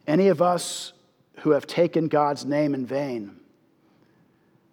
Any 0.07 0.27
of 0.27 0.41
us 0.41 0.93
who 1.39 1.51
have 1.51 1.67
taken 1.67 2.07
God's 2.07 2.45
name 2.45 2.73
in 2.73 2.85
vain, 2.85 3.37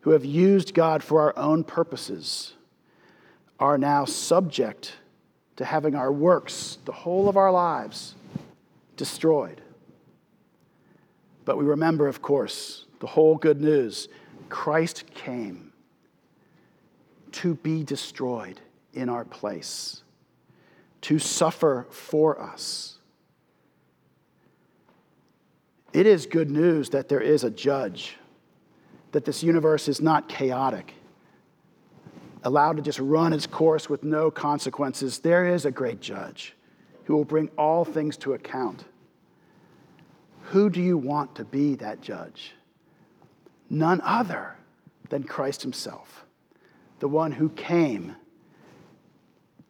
who 0.01 0.11
have 0.11 0.25
used 0.25 0.75
God 0.75 1.03
for 1.03 1.21
our 1.21 1.39
own 1.39 1.65
purposes, 1.65 2.55
are 3.59 3.79
now 3.79 4.05
subject 4.05 4.95
to 5.57 5.65
having 5.65 5.95
our 5.95 6.13
works, 6.13 6.79
the 6.85 6.93
whole 6.93 7.29
of 7.29 7.37
our 7.37 7.53
lives, 7.53 8.15
destroyed. 8.97 9.61
But 11.45 11.59
we 11.59 11.65
remember, 11.65 12.09
of 12.09 12.23
course, 12.23 12.87
the 13.01 13.07
whole 13.07 13.37
good 13.37 13.61
news 13.61 14.09
Christ 14.49 15.05
came 15.15 15.73
to 17.33 17.55
be 17.55 17.85
destroyed 17.85 18.61
in 18.93 19.09
our 19.09 19.25
place, 19.25 20.03
to 21.03 21.19
suffer 21.19 21.87
for 21.91 22.41
us 22.41 23.00
it 25.93 26.07
is 26.07 26.27
good 26.27 26.51
news 26.51 26.91
that 26.91 27.09
there 27.09 27.21
is 27.21 27.45
a 27.45 27.51
judge, 27.51 28.17
that 29.13 29.25
this 29.25 29.43
universe 29.43 29.89
is 29.89 30.01
not 30.01 30.29
chaotic, 30.29 30.95
allowed 32.45 32.77
to 32.77 32.83
just 32.83 32.99
run 32.99 33.33
its 33.33 33.47
course 33.47 33.89
with 33.89 34.05
no 34.05 34.31
consequences. 34.31 35.19
There 35.19 35.47
is 35.47 35.65
a 35.65 35.71
great 35.71 36.01
judge 36.01 36.55
who 37.05 37.17
will 37.17 37.25
bring 37.25 37.49
all 37.59 37.85
things 37.85 38.17
to 38.19 38.35
account. 38.35 38.85
Who 40.45 40.71
do 40.71 40.81
you 40.81 40.97
want 40.97 41.35
to 41.37 41.45
be 41.45 41.75
that 41.77 42.01
judge? 42.01 42.53
None 43.69 44.01
other 44.03 44.57
than 45.09 45.25
Christ 45.25 45.63
Himself, 45.63 46.25
the 47.01 47.09
one 47.09 47.33
who 47.33 47.49
came, 47.51 48.17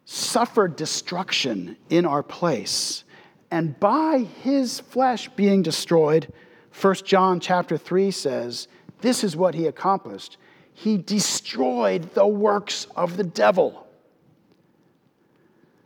suffered 0.04 0.76
destruction 0.76 1.76
in 1.88 2.04
our 2.04 2.22
place 2.22 3.04
and 3.50 3.78
by 3.80 4.26
his 4.42 4.80
flesh 4.80 5.28
being 5.30 5.62
destroyed, 5.62 6.32
1 6.80 6.94
John 7.04 7.40
chapter 7.40 7.76
3 7.76 8.10
says, 8.10 8.68
this 9.00 9.24
is 9.24 9.36
what 9.36 9.54
he 9.54 9.66
accomplished. 9.66 10.36
He 10.72 10.96
destroyed 10.98 12.14
the 12.14 12.26
works 12.26 12.86
of 12.96 13.16
the 13.16 13.24
devil 13.24 13.86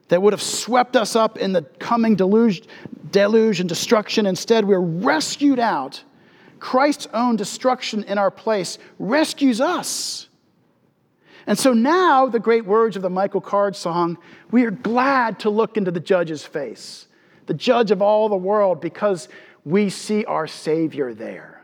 that 0.09 0.20
would 0.20 0.33
have 0.33 0.42
swept 0.42 0.96
us 0.96 1.16
up 1.16 1.38
in 1.38 1.53
the 1.53 1.62
coming 1.62 2.14
deluge, 2.14 2.62
deluge 3.11 3.61
and 3.61 3.68
destruction. 3.68 4.27
Instead, 4.27 4.64
we're 4.64 4.79
rescued 4.79 5.59
out. 5.59 6.03
Christ's 6.61 7.09
own 7.12 7.37
destruction 7.37 8.05
in 8.05 8.18
our 8.18 8.31
place 8.31 8.79
rescues 8.98 9.61
us. 9.61 10.29
And 11.46 11.59
so 11.59 11.72
now, 11.72 12.27
the 12.27 12.40
great 12.40 12.64
words 12.64 12.96
of 12.96 13.03
the 13.03 13.11
Michael 13.11 13.40
Card 13.40 13.77
song, 13.77 14.18
we 14.50 14.64
are 14.64 14.70
glad 14.70 15.40
to 15.40 15.50
look 15.50 15.77
into 15.77 15.90
the 15.90 16.00
judge's 16.00 16.44
face, 16.44 17.07
the 17.46 17.54
judge 17.54 17.90
of 17.90 18.02
all 18.02 18.28
the 18.28 18.37
world, 18.37 18.80
because 18.80 19.28
we 19.64 19.90
see 19.90 20.24
our 20.24 20.46
Savior 20.46 21.14
there. 21.14 21.62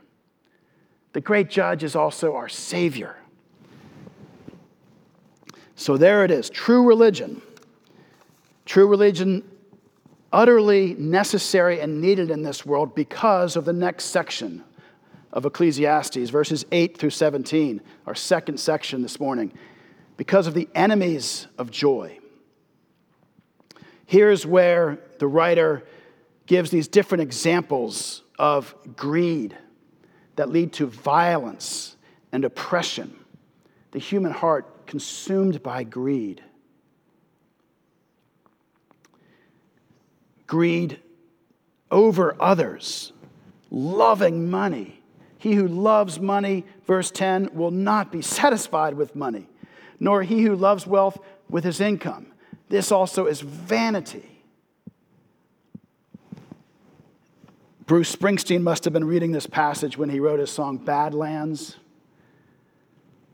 The 1.12 1.20
great 1.20 1.50
judge 1.50 1.82
is 1.82 1.96
also 1.96 2.34
our 2.34 2.48
Savior. 2.48 3.16
So 5.74 5.96
there 5.96 6.24
it 6.24 6.30
is 6.30 6.50
true 6.50 6.86
religion. 6.86 7.42
True 8.66 8.86
religion, 8.86 9.42
utterly 10.32 10.94
necessary 10.94 11.80
and 11.80 12.00
needed 12.00 12.30
in 12.30 12.42
this 12.42 12.64
world 12.64 12.94
because 12.94 13.56
of 13.56 13.64
the 13.64 13.72
next 13.72 14.04
section 14.04 14.62
of 15.32 15.44
Ecclesiastes, 15.44 16.30
verses 16.30 16.64
8 16.70 16.96
through 16.96 17.10
17, 17.10 17.80
our 18.06 18.14
second 18.14 18.58
section 18.60 19.02
this 19.02 19.18
morning 19.18 19.52
because 20.16 20.46
of 20.46 20.54
the 20.54 20.68
enemies 20.74 21.46
of 21.56 21.70
joy. 21.70 22.18
Here's 24.04 24.44
where 24.44 24.98
the 25.20 25.28
writer 25.28 25.86
gives 26.46 26.70
these 26.70 26.88
different 26.88 27.22
examples 27.22 28.24
of 28.40 28.74
greed 28.96 29.56
that 30.34 30.48
lead 30.48 30.72
to 30.72 30.86
violence 30.86 31.96
and 32.32 32.44
oppression. 32.44 33.16
The 33.92 34.00
human 34.00 34.32
heart 34.32 34.88
consumed 34.88 35.62
by 35.62 35.84
greed. 35.84 36.42
Greed 40.48 40.98
over 41.92 42.34
others, 42.40 43.12
loving 43.70 44.50
money. 44.50 45.00
He 45.38 45.54
who 45.54 45.68
loves 45.68 46.18
money, 46.18 46.64
verse 46.86 47.12
10, 47.12 47.50
will 47.54 47.70
not 47.70 48.10
be 48.10 48.22
satisfied 48.22 48.94
with 48.94 49.14
money 49.14 49.46
nor 50.00 50.22
he 50.22 50.42
who 50.42 50.56
loves 50.56 50.86
wealth 50.86 51.18
with 51.48 51.62
his 51.62 51.80
income. 51.80 52.32
This 52.70 52.90
also 52.90 53.26
is 53.26 53.42
vanity. 53.42 54.29
Bruce 57.90 58.14
Springsteen 58.14 58.62
must 58.62 58.84
have 58.84 58.92
been 58.92 59.04
reading 59.04 59.32
this 59.32 59.48
passage 59.48 59.98
when 59.98 60.08
he 60.08 60.20
wrote 60.20 60.38
his 60.38 60.48
song 60.48 60.76
Badlands. 60.76 61.76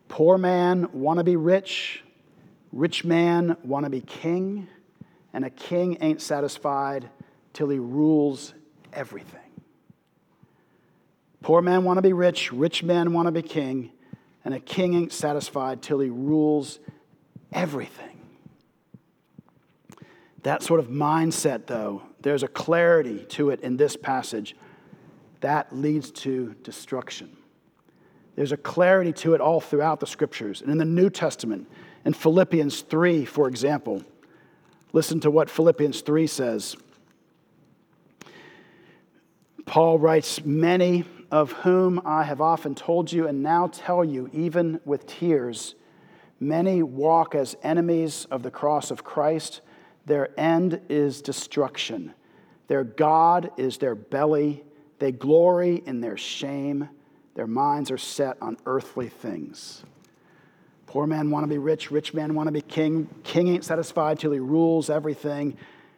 Poor 0.08 0.38
man 0.38 0.88
want 0.94 1.18
to 1.18 1.24
be 1.24 1.36
rich, 1.36 2.02
rich 2.72 3.04
man 3.04 3.58
want 3.62 3.84
to 3.84 3.90
be 3.90 4.00
king, 4.00 4.66
and 5.34 5.44
a 5.44 5.50
king 5.50 5.98
ain't 6.00 6.22
satisfied 6.22 7.10
till 7.52 7.68
he 7.68 7.78
rules 7.78 8.54
everything. 8.94 9.60
Poor 11.42 11.60
man 11.60 11.84
want 11.84 11.98
to 11.98 12.02
be 12.02 12.14
rich, 12.14 12.50
rich 12.50 12.82
man 12.82 13.12
want 13.12 13.26
to 13.26 13.32
be 13.32 13.42
king, 13.42 13.92
and 14.42 14.54
a 14.54 14.60
king 14.60 14.94
ain't 14.94 15.12
satisfied 15.12 15.82
till 15.82 15.98
he 15.98 16.08
rules 16.08 16.78
everything. 17.52 18.22
That 20.44 20.62
sort 20.62 20.80
of 20.80 20.86
mindset, 20.86 21.66
though, 21.66 22.00
there's 22.26 22.42
a 22.42 22.48
clarity 22.48 23.24
to 23.28 23.50
it 23.50 23.60
in 23.60 23.76
this 23.76 23.96
passage 23.96 24.56
that 25.42 25.72
leads 25.72 26.10
to 26.10 26.56
destruction. 26.64 27.36
There's 28.34 28.50
a 28.50 28.56
clarity 28.56 29.12
to 29.12 29.34
it 29.34 29.40
all 29.40 29.60
throughout 29.60 30.00
the 30.00 30.08
scriptures. 30.08 30.60
And 30.60 30.68
in 30.68 30.78
the 30.78 30.84
New 30.84 31.08
Testament, 31.08 31.70
in 32.04 32.12
Philippians 32.12 32.80
3, 32.80 33.24
for 33.26 33.46
example, 33.46 34.02
listen 34.92 35.20
to 35.20 35.30
what 35.30 35.48
Philippians 35.48 36.00
3 36.00 36.26
says. 36.26 36.76
Paul 39.64 40.00
writes, 40.00 40.44
Many 40.44 41.04
of 41.30 41.52
whom 41.52 42.02
I 42.04 42.24
have 42.24 42.40
often 42.40 42.74
told 42.74 43.12
you 43.12 43.28
and 43.28 43.40
now 43.40 43.68
tell 43.68 44.04
you, 44.04 44.28
even 44.32 44.80
with 44.84 45.06
tears, 45.06 45.76
many 46.40 46.82
walk 46.82 47.36
as 47.36 47.56
enemies 47.62 48.26
of 48.32 48.42
the 48.42 48.50
cross 48.50 48.90
of 48.90 49.04
Christ. 49.04 49.60
Their 50.06 50.38
end 50.38 50.80
is 50.88 51.22
destruction. 51.22 52.14
Their 52.68 52.84
God 52.84 53.50
is 53.56 53.78
their 53.78 53.94
belly. 53.94 54.64
They 54.98 55.12
glory 55.12 55.82
in 55.86 56.00
their 56.00 56.16
shame. 56.16 56.88
Their 57.34 57.46
minds 57.46 57.90
are 57.90 57.98
set 57.98 58.36
on 58.40 58.56
earthly 58.66 59.08
things. 59.08 59.84
Poor 60.86 61.06
man 61.06 61.30
want 61.30 61.44
to 61.44 61.48
be 61.48 61.58
rich, 61.58 61.90
rich 61.90 62.14
man 62.14 62.34
want 62.34 62.46
to 62.46 62.52
be 62.52 62.62
king. 62.62 63.08
King 63.24 63.48
ain't 63.48 63.64
satisfied 63.64 64.18
till 64.18 64.32
he 64.32 64.38
rules 64.38 64.88
everything. 64.88 65.56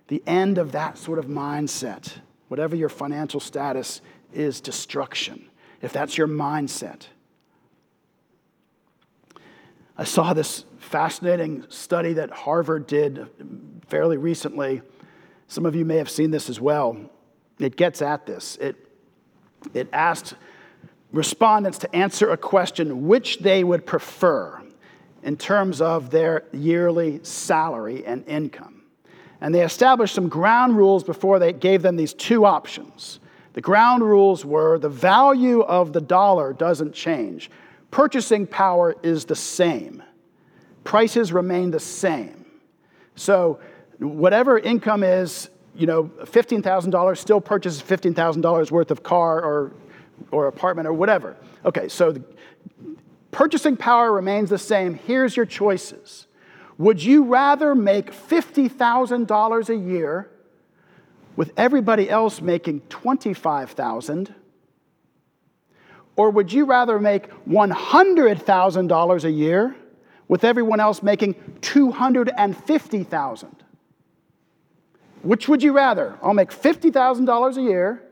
The 0.09 0.23
end 0.27 0.59
of 0.59 0.73
that 0.73 0.99
sort 0.99 1.19
of 1.19 1.27
mindset, 1.27 2.13
whatever 2.49 2.75
your 2.75 2.89
financial 2.89 3.41
status, 3.41 4.01
is 4.33 4.61
destruction, 4.61 5.49
if 5.83 5.93
that's 5.93 6.19
your 6.19 6.27
mindset. 6.27 7.07
I 9.97 10.05
saw 10.05 10.33
this 10.33 10.65
fascinating 10.79 11.65
study 11.69 12.15
that 12.15 12.31
Harvard 12.31 12.87
did 12.87 13.27
fairly 13.89 14.17
recently. 14.17 14.83
Some 15.49 15.67
of 15.67 15.75
you 15.75 15.85
may 15.85 15.97
have 15.97 16.11
seen 16.11 16.31
this 16.31 16.49
as 16.49 16.61
well. 16.61 16.97
It 17.59 17.77
gets 17.77 18.03
at 18.03 18.27
this. 18.27 18.57
It, 18.61 18.77
it 19.75 19.89
asked 19.93 20.35
respondents 21.11 21.79
to 21.79 21.97
answer 21.97 22.31
a 22.31 22.37
question 22.37 23.07
which 23.07 23.39
they 23.39 23.65
would 23.65 23.87
prefer 23.87 24.63
in 25.23 25.37
terms 25.37 25.81
of 25.81 26.11
their 26.11 26.45
yearly 26.53 27.21
salary 27.23 28.05
and 28.05 28.27
income. 28.27 28.83
And 29.41 29.55
they 29.55 29.63
established 29.63 30.15
some 30.15 30.29
ground 30.29 30.77
rules 30.77 31.03
before 31.03 31.39
they 31.39 31.53
gave 31.53 31.83
them 31.83 31.97
these 31.97 32.13
two 32.13 32.45
options. 32.45 33.21
The 33.55 33.61
ground 33.61 34.03
rules 34.03 34.45
were 34.45 34.79
the 34.79 34.89
value 34.89 35.63
of 35.63 35.93
the 35.93 36.01
dollar 36.01 36.53
doesn't 36.53 36.93
change, 36.93 37.51
purchasing 37.91 38.47
power 38.47 38.95
is 39.03 39.25
the 39.25 39.35
same, 39.35 40.03
prices 40.85 41.33
remain 41.33 41.71
the 41.71 41.81
same. 41.81 42.45
So, 43.17 43.59
whatever 43.99 44.59
income 44.59 45.03
is, 45.03 45.51
you 45.75 45.87
know, 45.87 46.05
$15,000 46.05 47.17
still 47.17 47.41
purchases 47.41 47.83
$15,000 47.83 48.71
worth 48.71 48.91
of 48.91 49.03
car 49.03 49.43
or, 49.43 49.73
or 50.31 50.47
apartment 50.47 50.87
or 50.87 50.93
whatever. 50.93 51.37
Okay, 51.65 51.89
so 51.89 52.15
purchasing 53.31 53.77
power 53.77 54.13
remains 54.13 54.51
the 54.51 54.59
same. 54.59 54.95
Here's 54.95 55.37
your 55.37 55.47
choices. 55.47 56.27
Would 56.79 57.03
you 57.03 57.25
rather 57.25 57.75
make 57.75 58.13
$50,000 58.13 59.69
a 59.69 59.77
year 59.77 60.31
with 61.35 61.53
everybody 61.57 62.11
else 62.11 62.41
making 62.41 62.81
25,000? 62.89 64.35
Or 66.17 66.31
would 66.31 66.53
you 66.53 66.67
rather 66.67 66.99
make 66.99 67.31
$100,000 67.47 69.25
a 69.25 69.31
year 69.31 69.77
with 70.27 70.45
everyone 70.45 70.81
else 70.81 71.03
making 71.03 71.37
250,000? 71.61 73.65
Which 75.23 75.49
would 75.49 75.63
you 75.63 75.73
rather? 75.73 76.19
I'll 76.23 76.35
make 76.35 76.51
$50,000 76.51 77.57
a 77.57 77.63
year, 77.63 78.03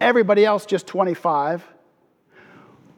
everybody 0.00 0.44
else 0.44 0.66
just 0.66 0.86
25. 0.86 1.64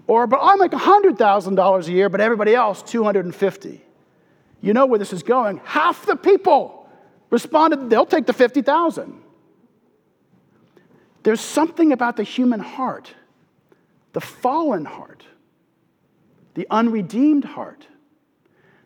Or 0.06 0.26
but 0.26 0.38
I'll 0.38 0.58
make 0.58 0.72
$100,000 0.72 1.88
a 1.88 1.92
year, 1.92 2.08
but 2.08 2.20
everybody 2.20 2.54
else 2.54 2.82
250. 2.82 3.80
You 4.60 4.72
know 4.72 4.86
where 4.86 4.98
this 4.98 5.12
is 5.12 5.22
going. 5.22 5.60
Half 5.64 6.06
the 6.06 6.16
people 6.16 6.88
responded 7.30 7.88
they'll 7.88 8.06
take 8.06 8.26
the 8.26 8.32
50,000. 8.32 9.20
There's 11.22 11.40
something 11.40 11.92
about 11.92 12.16
the 12.16 12.24
human 12.24 12.60
heart, 12.60 13.14
the 14.12 14.20
fallen 14.20 14.84
heart, 14.84 15.24
the 16.54 16.66
unredeemed 16.70 17.44
heart, 17.44 17.86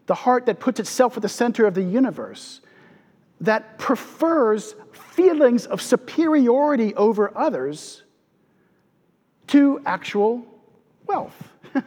the 0.07 0.15
heart 0.15 0.47
that 0.47 0.61
puts 0.61 0.79
itself 0.79 1.17
at 1.17 1.23
the 1.23 1.29
center 1.29 1.67
of 1.67 1.75
the 1.75 1.83
universe, 1.83 2.61
that 3.41 3.79
prefers 3.79 4.75
feelings 4.93 5.67
of 5.67 5.83
superiority 5.83 6.95
over 6.95 7.37
others 7.37 8.03
to 9.49 9.81
actual 9.87 10.47
wealth. 11.07 11.51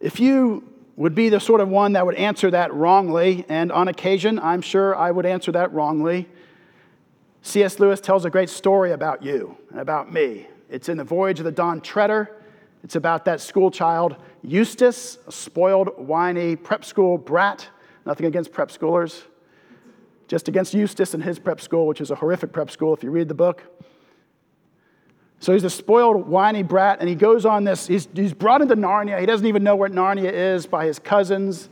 if 0.00 0.18
you 0.20 0.64
would 0.96 1.14
be 1.14 1.28
the 1.28 1.40
sort 1.40 1.60
of 1.60 1.68
one 1.68 1.92
that 1.92 2.04
would 2.04 2.16
answer 2.16 2.50
that 2.50 2.74
wrongly, 2.74 3.44
and 3.48 3.70
on 3.72 3.88
occasion, 3.88 4.38
I'm 4.38 4.62
sure 4.62 4.96
I 4.96 5.10
would 5.10 5.26
answer 5.26 5.52
that 5.52 5.72
wrongly 5.72 6.28
C.S. 7.42 7.80
Lewis 7.80 8.00
tells 8.00 8.24
a 8.24 8.30
great 8.30 8.50
story 8.50 8.92
about 8.92 9.22
you 9.22 9.56
and 9.70 9.80
about 9.80 10.12
me. 10.12 10.46
It's 10.68 10.88
in 10.88 10.98
The 10.98 11.04
Voyage 11.04 11.38
of 11.38 11.46
the 11.46 11.52
Dawn 11.52 11.80
Treader. 11.80 12.30
It's 12.84 12.96
about 12.96 13.24
that 13.24 13.40
school 13.40 13.70
child, 13.70 14.16
Eustace, 14.42 15.18
spoiled, 15.28 15.88
whiny 15.96 16.56
prep 16.56 16.84
school 16.84 17.18
brat. 17.18 17.68
Nothing 18.06 18.26
against 18.26 18.52
prep 18.52 18.70
schoolers, 18.70 19.22
just 20.26 20.48
against 20.48 20.72
Eustace 20.72 21.12
and 21.14 21.22
his 21.22 21.38
prep 21.38 21.60
school, 21.60 21.86
which 21.86 22.00
is 22.00 22.10
a 22.10 22.14
horrific 22.14 22.52
prep 22.52 22.70
school 22.70 22.94
if 22.94 23.02
you 23.02 23.10
read 23.10 23.28
the 23.28 23.34
book. 23.34 23.62
So 25.38 25.52
he's 25.52 25.64
a 25.64 25.70
spoiled, 25.70 26.26
whiny 26.26 26.62
brat, 26.62 27.00
and 27.00 27.08
he 27.08 27.14
goes 27.14 27.46
on 27.46 27.64
this. 27.64 27.86
He's, 27.86 28.08
he's 28.14 28.34
brought 28.34 28.62
into 28.62 28.76
Narnia. 28.76 29.18
He 29.20 29.26
doesn't 29.26 29.46
even 29.46 29.62
know 29.62 29.76
where 29.76 29.88
Narnia 29.88 30.32
is 30.32 30.66
by 30.66 30.86
his 30.86 30.98
cousins, 30.98 31.68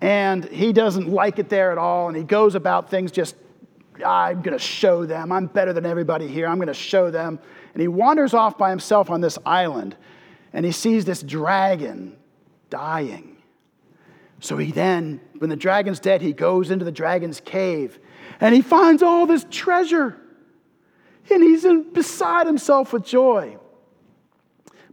and 0.00 0.44
he 0.44 0.72
doesn't 0.72 1.08
like 1.08 1.38
it 1.38 1.48
there 1.48 1.72
at 1.72 1.78
all. 1.78 2.08
And 2.08 2.16
he 2.16 2.24
goes 2.24 2.54
about 2.54 2.90
things 2.90 3.10
just 3.10 3.36
I'm 4.04 4.42
going 4.42 4.56
to 4.56 4.62
show 4.62 5.04
them. 5.04 5.30
I'm 5.30 5.46
better 5.46 5.72
than 5.72 5.86
everybody 5.86 6.26
here. 6.26 6.46
I'm 6.46 6.56
going 6.56 6.68
to 6.68 6.74
show 6.74 7.10
them. 7.10 7.38
And 7.72 7.80
he 7.80 7.88
wanders 7.88 8.34
off 8.34 8.58
by 8.58 8.70
himself 8.70 9.10
on 9.10 9.20
this 9.20 9.38
island. 9.44 9.96
And 10.54 10.64
he 10.64 10.72
sees 10.72 11.04
this 11.04 11.20
dragon 11.20 12.16
dying. 12.70 13.36
So 14.40 14.56
he 14.56 14.70
then, 14.70 15.20
when 15.38 15.50
the 15.50 15.56
dragon's 15.56 15.98
dead, 15.98 16.22
he 16.22 16.32
goes 16.32 16.70
into 16.70 16.84
the 16.84 16.92
dragon's 16.92 17.40
cave 17.40 17.98
and 18.40 18.54
he 18.54 18.62
finds 18.62 19.02
all 19.02 19.26
this 19.26 19.44
treasure. 19.50 20.16
And 21.30 21.42
he's 21.42 21.64
in, 21.64 21.92
beside 21.92 22.46
himself 22.46 22.92
with 22.92 23.04
joy. 23.04 23.58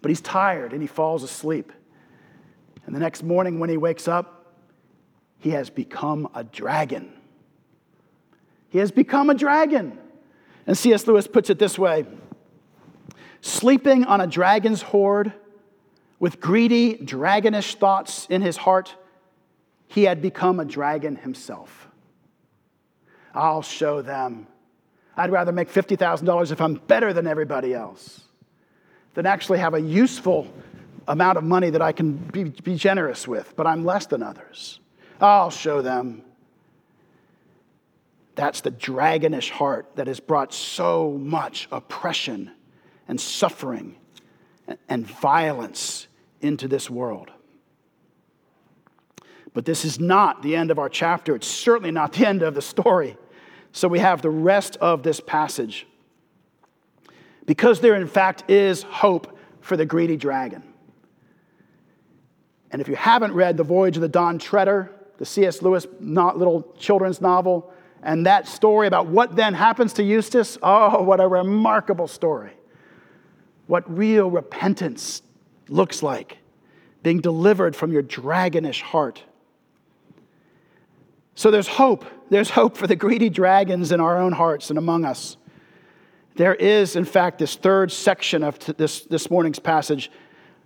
But 0.02 0.10
he's 0.10 0.22
tired 0.22 0.74
and 0.74 0.82
he 0.82 0.88
falls 0.88 1.22
asleep. 1.22 1.72
And 2.86 2.96
the 2.96 3.00
next 3.00 3.22
morning, 3.22 3.60
when 3.60 3.70
he 3.70 3.78
wakes 3.78 4.08
up, 4.08 4.56
he 5.38 5.52
has 5.52 5.70
become 5.70 6.28
a 6.34 6.44
dragon. 6.44 7.14
He 8.70 8.80
has 8.80 8.92
become 8.92 9.30
a 9.30 9.36
dragon. 9.36 10.00
And 10.66 10.78
C.S. 10.78 11.06
Lewis 11.06 11.28
puts 11.28 11.50
it 11.52 11.60
this 11.60 11.78
way 11.78 12.06
Sleeping 13.42 14.06
on 14.06 14.22
a 14.22 14.28
dragon's 14.28 14.82
hoard, 14.82 15.34
with 16.22 16.40
greedy, 16.40 16.98
dragonish 16.98 17.76
thoughts 17.76 18.28
in 18.30 18.44
his 18.44 18.56
heart, 18.56 18.96
he 19.88 20.04
had 20.04 20.22
become 20.22 20.60
a 20.60 20.66
dragon 20.66 21.16
himself. 21.16 21.90
I'll 23.34 23.64
show 23.64 24.04
them. 24.04 24.46
I'd 25.18 25.32
rather 25.32 25.52
make 25.52 25.70
$50,000 25.70 26.52
if 26.52 26.62
I'm 26.62 26.76
better 26.76 27.12
than 27.12 27.26
everybody 27.26 27.74
else 27.74 28.22
than 29.16 29.26
actually 29.26 29.58
have 29.60 29.74
a 29.74 29.82
useful 29.82 30.48
amount 31.08 31.40
of 31.40 31.44
money 31.44 31.72
that 31.72 31.82
I 31.82 31.92
can 31.92 32.14
be, 32.14 32.44
be 32.44 32.76
generous 32.76 33.28
with, 33.28 33.56
but 33.56 33.66
I'm 33.66 33.84
less 33.84 34.06
than 34.06 34.22
others. 34.22 34.80
I'll 35.20 35.50
show 35.50 35.82
them. 35.82 36.22
That's 38.36 38.62
the 38.62 38.72
dragonish 38.72 39.50
heart 39.50 39.88
that 39.96 40.06
has 40.06 40.20
brought 40.20 40.54
so 40.54 41.18
much 41.20 41.68
oppression 41.72 42.52
and 43.08 43.20
suffering 43.20 43.96
and 44.88 45.06
violence 45.06 46.08
into 46.42 46.68
this 46.68 46.90
world. 46.90 47.32
But 49.54 49.66
this 49.66 49.84
is 49.84 50.00
not 50.00 50.42
the 50.42 50.56
end 50.56 50.72
of 50.72 50.80
our 50.80 50.90
chapter. 50.90 51.36
It's 51.36 51.48
certainly 51.48 51.92
not 51.92 52.14
the 52.14 52.26
end 52.28 52.42
of 52.42 52.56
the 52.56 52.62
story. 52.62 53.18
So 53.72 53.88
we 53.88 54.00
have 54.00 54.22
the 54.22 54.30
rest 54.30 54.78
of 54.78 55.04
this 55.04 55.20
passage. 55.20 55.88
Because 57.46 57.80
there, 57.80 57.96
in 57.96 58.08
fact, 58.08 58.50
is 58.50 58.84
hope 58.84 59.38
for 59.62 59.76
the 59.78 59.86
greedy 59.86 60.18
dragon. 60.18 60.64
And 62.72 62.82
if 62.82 62.88
you 62.88 62.96
haven't 62.96 63.34
read 63.34 63.58
The 63.58 63.64
Voyage 63.64 63.98
of 63.98 64.02
the 64.02 64.08
Dawn 64.08 64.40
Treader, 64.40 64.92
the 65.18 65.26
C.S. 65.26 65.62
Lewis 65.62 65.86
little 66.00 66.74
children's 66.80 67.22
novel, 67.22 67.74
and 68.02 68.26
that 68.26 68.48
story 68.48 68.88
about 68.88 69.08
what 69.08 69.36
then 69.36 69.54
happens 69.54 69.94
to 69.94 70.04
Eustace, 70.04 70.58
oh, 70.64 71.04
what 71.04 71.20
a 71.20 71.28
remarkable 71.28 72.08
story. 72.08 72.54
What 73.68 73.90
real 73.96 74.30
repentance 74.30 75.22
looks 75.72 76.04
like, 76.04 76.38
being 77.02 77.20
delivered 77.20 77.76
from 77.76 77.92
your 77.92 78.04
dragonish 78.04 78.82
heart. 78.82 79.24
So 81.34 81.50
there's 81.50 81.68
hope. 81.68 82.06
There's 82.30 82.50
hope 82.50 82.78
for 82.78 82.88
the 82.88 82.96
greedy 82.96 83.30
dragons 83.30 83.92
in 83.92 84.00
our 84.00 84.18
own 84.18 84.34
hearts 84.34 84.70
and 84.70 84.78
among 84.78 85.06
us. 85.06 85.38
There 86.36 86.56
is, 86.56 86.96
in 86.96 87.06
fact, 87.06 87.40
this 87.40 87.56
third 87.56 87.92
section 87.92 88.44
of 88.44 88.60
this, 88.78 89.02
this 89.02 89.30
morning's 89.30 89.60
passage, 89.60 90.12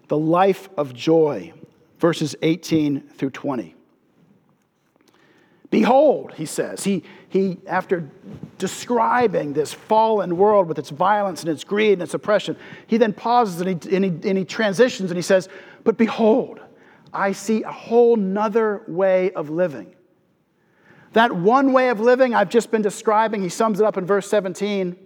the 0.08 0.18
life 0.18 0.70
of 0.78 0.94
joy, 0.94 1.54
verses 2.00 2.36
18 2.42 3.02
through 3.02 3.32
20. 3.32 3.76
Behold, 5.70 6.34
he 6.36 6.46
says, 6.46 6.84
he, 6.84 7.04
he, 7.30 7.58
after 7.68 8.10
describing 8.58 9.54
this 9.54 9.74
fallen 9.74 10.38
world 10.38 10.68
with 10.68 10.80
its 10.80 10.90
violence 10.90 11.42
and 11.42 11.50
its 11.50 11.64
greed 11.64 11.94
and 11.94 12.02
its 12.02 12.14
oppression, 12.14 12.56
he 12.88 12.98
then 12.98 13.14
pauses 13.14 13.62
and 13.62 13.84
he, 13.84 13.96
and 13.96 14.06
he, 14.06 14.30
and 14.30 14.38
he 14.38 14.46
transitions 14.46 15.12
and 15.12 15.18
he 15.18 15.22
says, 15.22 15.50
But 15.84 15.98
behold, 15.98 16.60
I 17.14 17.32
see 17.32 17.64
a 17.64 17.72
whole 17.72 18.16
nother 18.16 18.84
way 18.88 19.32
of 19.32 19.50
living. 19.50 19.96
That 21.14 21.32
one 21.32 21.72
way 21.72 21.90
of 21.90 22.00
living 22.00 22.34
I've 22.34 22.50
just 22.50 22.72
been 22.72 22.82
describing, 22.82 23.42
he 23.42 23.50
sums 23.50 23.80
it 23.80 23.86
up 23.86 23.98
in 23.98 24.06
verse 24.06 24.30
17 24.30 24.98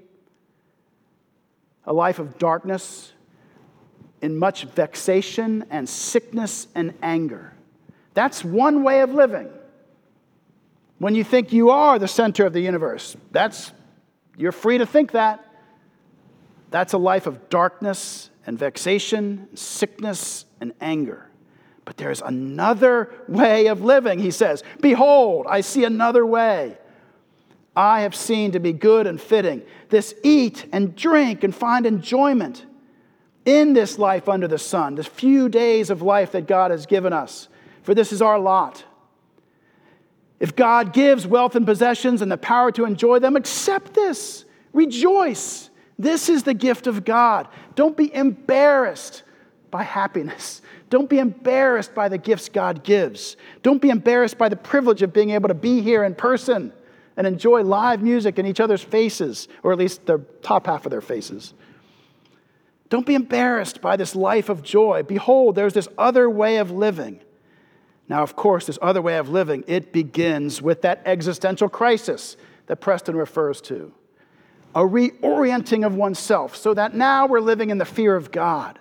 a 1.86 1.94
life 1.94 2.20
of 2.20 2.38
darkness, 2.38 3.14
in 4.22 4.38
much 4.38 4.66
vexation 4.66 5.66
and 5.72 5.90
sickness 5.90 6.68
and 6.76 6.94
anger. 7.02 7.54
That's 8.14 8.44
one 8.44 8.84
way 8.84 9.02
of 9.02 9.14
living. 9.14 9.50
When 11.00 11.16
you 11.16 11.24
think 11.24 11.52
you 11.52 11.70
are 11.70 11.98
the 11.98 12.08
center 12.08 12.46
of 12.46 12.54
the 12.54 12.62
universe, 12.62 13.16
that's 13.32 13.72
you're 14.38 14.52
free 14.52 14.78
to 14.78 14.86
think 14.86 15.14
that. 15.14 15.46
That's 16.72 16.94
a 16.94 16.98
life 16.98 17.26
of 17.26 17.50
darkness 17.50 18.30
and 18.46 18.58
vexation, 18.58 19.48
sickness 19.56 20.46
and 20.62 20.74
anger. 20.80 21.30
But 21.86 21.98
there's 21.98 22.22
another 22.22 23.14
way 23.28 23.68
of 23.68 23.82
living, 23.82 24.20
he 24.20 24.32
says. 24.32 24.64
Behold, 24.80 25.48
I 25.50 25.62
see 25.62 25.84
another 25.84 26.26
way. 26.26 26.78
I 27.76 28.02
have 28.02 28.14
seen 28.14 28.52
to 28.52 28.60
be 28.60 28.74
good 28.74 29.08
and 29.08 29.20
fitting. 29.20 29.64
This 29.90 30.14
eat 30.24 30.68
and 30.72 30.96
drink 30.96 31.44
and 31.44 31.56
find 31.56 31.86
enjoyment 31.86 32.66
in 33.46 33.74
this 33.74 33.98
life 33.98 34.30
under 34.30 34.48
the 34.48 34.58
sun, 34.58 34.96
the 34.96 35.04
few 35.04 35.50
days 35.50 35.90
of 35.90 36.02
life 36.02 36.34
that 36.34 36.46
God 36.46 36.72
has 36.72 36.86
given 36.86 37.14
us, 37.14 37.48
for 37.84 37.96
this 37.96 38.12
is 38.12 38.22
our 38.22 38.38
lot. 38.38 38.84
If 40.40 40.56
God 40.56 40.94
gives 40.94 41.28
wealth 41.28 41.56
and 41.56 41.66
possessions 41.66 42.22
and 42.22 42.32
the 42.32 42.38
power 42.38 42.72
to 42.72 42.86
enjoy 42.86 43.20
them, 43.20 43.36
accept 43.36 43.94
this. 43.94 44.46
Rejoice. 44.74 45.70
This 45.98 46.30
is 46.30 46.44
the 46.44 46.54
gift 46.54 46.88
of 46.88 47.04
God. 47.04 47.48
Don't 47.76 47.98
be 47.98 48.14
embarrassed 48.14 49.24
by 49.70 49.84
happiness. 49.84 50.62
Don't 50.90 51.10
be 51.10 51.20
embarrassed 51.20 51.94
by 51.94 52.10
the 52.10 52.18
gifts 52.18 52.50
God 52.50 52.84
gives. 52.84 53.38
Don't 53.62 53.82
be 53.82 53.90
embarrassed 53.90 54.38
by 54.38 54.50
the 54.50 54.56
privilege 54.56 55.02
of 55.02 55.14
being 55.14 55.32
able 55.32 55.50
to 55.50 55.54
be 55.54 55.82
here 55.82 56.04
in 56.04 56.16
person 56.16 56.74
and 57.18 57.28
enjoy 57.28 57.64
live 57.64 58.02
music 58.02 58.40
in 58.40 58.46
each 58.46 58.62
other's 58.62 58.82
faces, 58.82 59.50
or 59.62 59.74
at 59.74 59.78
least 59.78 60.06
the 60.06 60.20
top 60.42 60.68
half 60.68 60.86
of 60.86 60.90
their 60.90 61.02
faces. 61.02 61.54
Don't 62.90 63.06
be 63.06 63.14
embarrassed 63.14 63.82
by 63.82 63.98
this 63.98 64.16
life 64.16 64.50
of 64.50 64.64
joy. 64.64 65.04
Behold, 65.04 65.56
there's 65.56 65.74
this 65.74 65.90
other 65.98 66.30
way 66.30 66.58
of 66.58 66.72
living. 66.72 67.20
Now, 68.10 68.24
of 68.24 68.36
course, 68.36 68.66
this 68.66 68.80
other 68.82 69.02
way 69.02 69.18
of 69.18 69.30
living, 69.30 69.64
it 69.68 69.94
begins 69.94 70.62
with 70.62 70.82
that 70.82 71.02
existential 71.06 71.70
crisis 71.70 72.36
that 72.66 72.78
Preston 72.78 73.16
refers 73.16 73.62
to. 73.62 73.94
A 74.76 74.82
reorienting 74.82 75.86
of 75.86 75.96
oneself 75.96 76.56
so 76.56 76.74
that 76.74 76.94
now 76.94 77.28
we're 77.28 77.40
living 77.40 77.70
in 77.70 77.78
the 77.78 77.86
fear 77.86 78.16
of 78.16 78.32
God. 78.32 78.80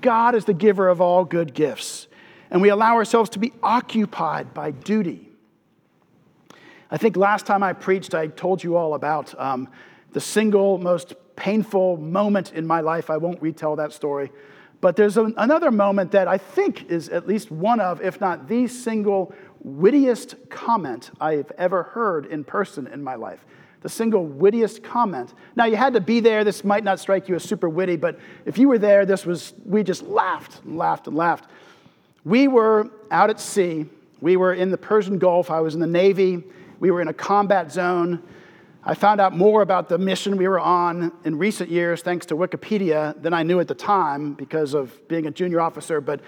God 0.00 0.34
is 0.34 0.44
the 0.44 0.54
giver 0.54 0.88
of 0.88 1.00
all 1.00 1.24
good 1.24 1.54
gifts, 1.54 2.08
and 2.50 2.60
we 2.62 2.70
allow 2.70 2.94
ourselves 2.96 3.30
to 3.30 3.38
be 3.38 3.52
occupied 3.62 4.54
by 4.54 4.70
duty 4.70 5.28
I 6.90 6.96
think 6.96 7.16
last 7.16 7.44
time 7.44 7.62
I 7.62 7.74
preached, 7.74 8.14
I 8.14 8.28
told 8.28 8.64
you 8.64 8.76
all 8.76 8.94
about 8.94 9.38
um, 9.38 9.68
the 10.12 10.20
single 10.20 10.78
most 10.78 11.14
painful 11.36 11.98
moment 11.98 12.52
in 12.54 12.66
my 12.66 12.80
life. 12.80 13.10
I 13.10 13.18
won't 13.18 13.40
retell 13.42 13.76
that 13.76 13.92
story. 13.92 14.32
But 14.80 14.96
there's 14.96 15.16
another 15.16 15.70
moment 15.70 16.12
that 16.12 16.28
I 16.28 16.38
think 16.38 16.90
is 16.90 17.08
at 17.08 17.26
least 17.26 17.50
one 17.50 17.80
of, 17.80 18.00
if 18.00 18.20
not 18.20 18.48
the 18.48 18.68
single 18.68 19.34
wittiest 19.60 20.36
comment 20.50 21.10
I've 21.20 21.50
ever 21.58 21.82
heard 21.82 22.26
in 22.26 22.44
person 22.44 22.86
in 22.86 23.02
my 23.02 23.16
life. 23.16 23.44
The 23.80 23.88
single 23.88 24.24
wittiest 24.24 24.82
comment. 24.82 25.34
Now, 25.56 25.64
you 25.64 25.76
had 25.76 25.94
to 25.94 26.00
be 26.00 26.20
there. 26.20 26.44
This 26.44 26.64
might 26.64 26.84
not 26.84 27.00
strike 27.00 27.28
you 27.28 27.34
as 27.34 27.42
super 27.42 27.68
witty, 27.68 27.96
but 27.96 28.18
if 28.44 28.58
you 28.58 28.68
were 28.68 28.78
there, 28.78 29.04
this 29.04 29.26
was, 29.26 29.54
we 29.64 29.82
just 29.82 30.02
laughed 30.02 30.64
and 30.64 30.76
laughed 30.76 31.06
and 31.06 31.16
laughed. 31.16 31.48
We 32.24 32.48
were 32.48 32.90
out 33.10 33.30
at 33.30 33.40
sea. 33.40 33.86
We 34.20 34.36
were 34.36 34.54
in 34.54 34.70
the 34.70 34.78
Persian 34.78 35.18
Gulf. 35.18 35.50
I 35.50 35.60
was 35.60 35.74
in 35.74 35.80
the 35.80 35.86
Navy. 35.86 36.42
We 36.80 36.90
were 36.90 37.00
in 37.00 37.08
a 37.08 37.14
combat 37.14 37.72
zone. 37.72 38.22
I 38.88 38.94
found 38.94 39.20
out 39.20 39.36
more 39.36 39.60
about 39.60 39.90
the 39.90 39.98
mission 39.98 40.38
we 40.38 40.48
were 40.48 40.58
on 40.58 41.12
in 41.22 41.36
recent 41.36 41.68
years 41.68 42.00
thanks 42.00 42.24
to 42.24 42.34
Wikipedia 42.34 43.20
than 43.20 43.34
I 43.34 43.42
knew 43.42 43.60
at 43.60 43.68
the 43.68 43.74
time 43.74 44.32
because 44.32 44.72
of 44.72 45.06
being 45.08 45.26
a 45.26 45.30
junior 45.30 45.60
officer. 45.60 46.00
But 46.00 46.22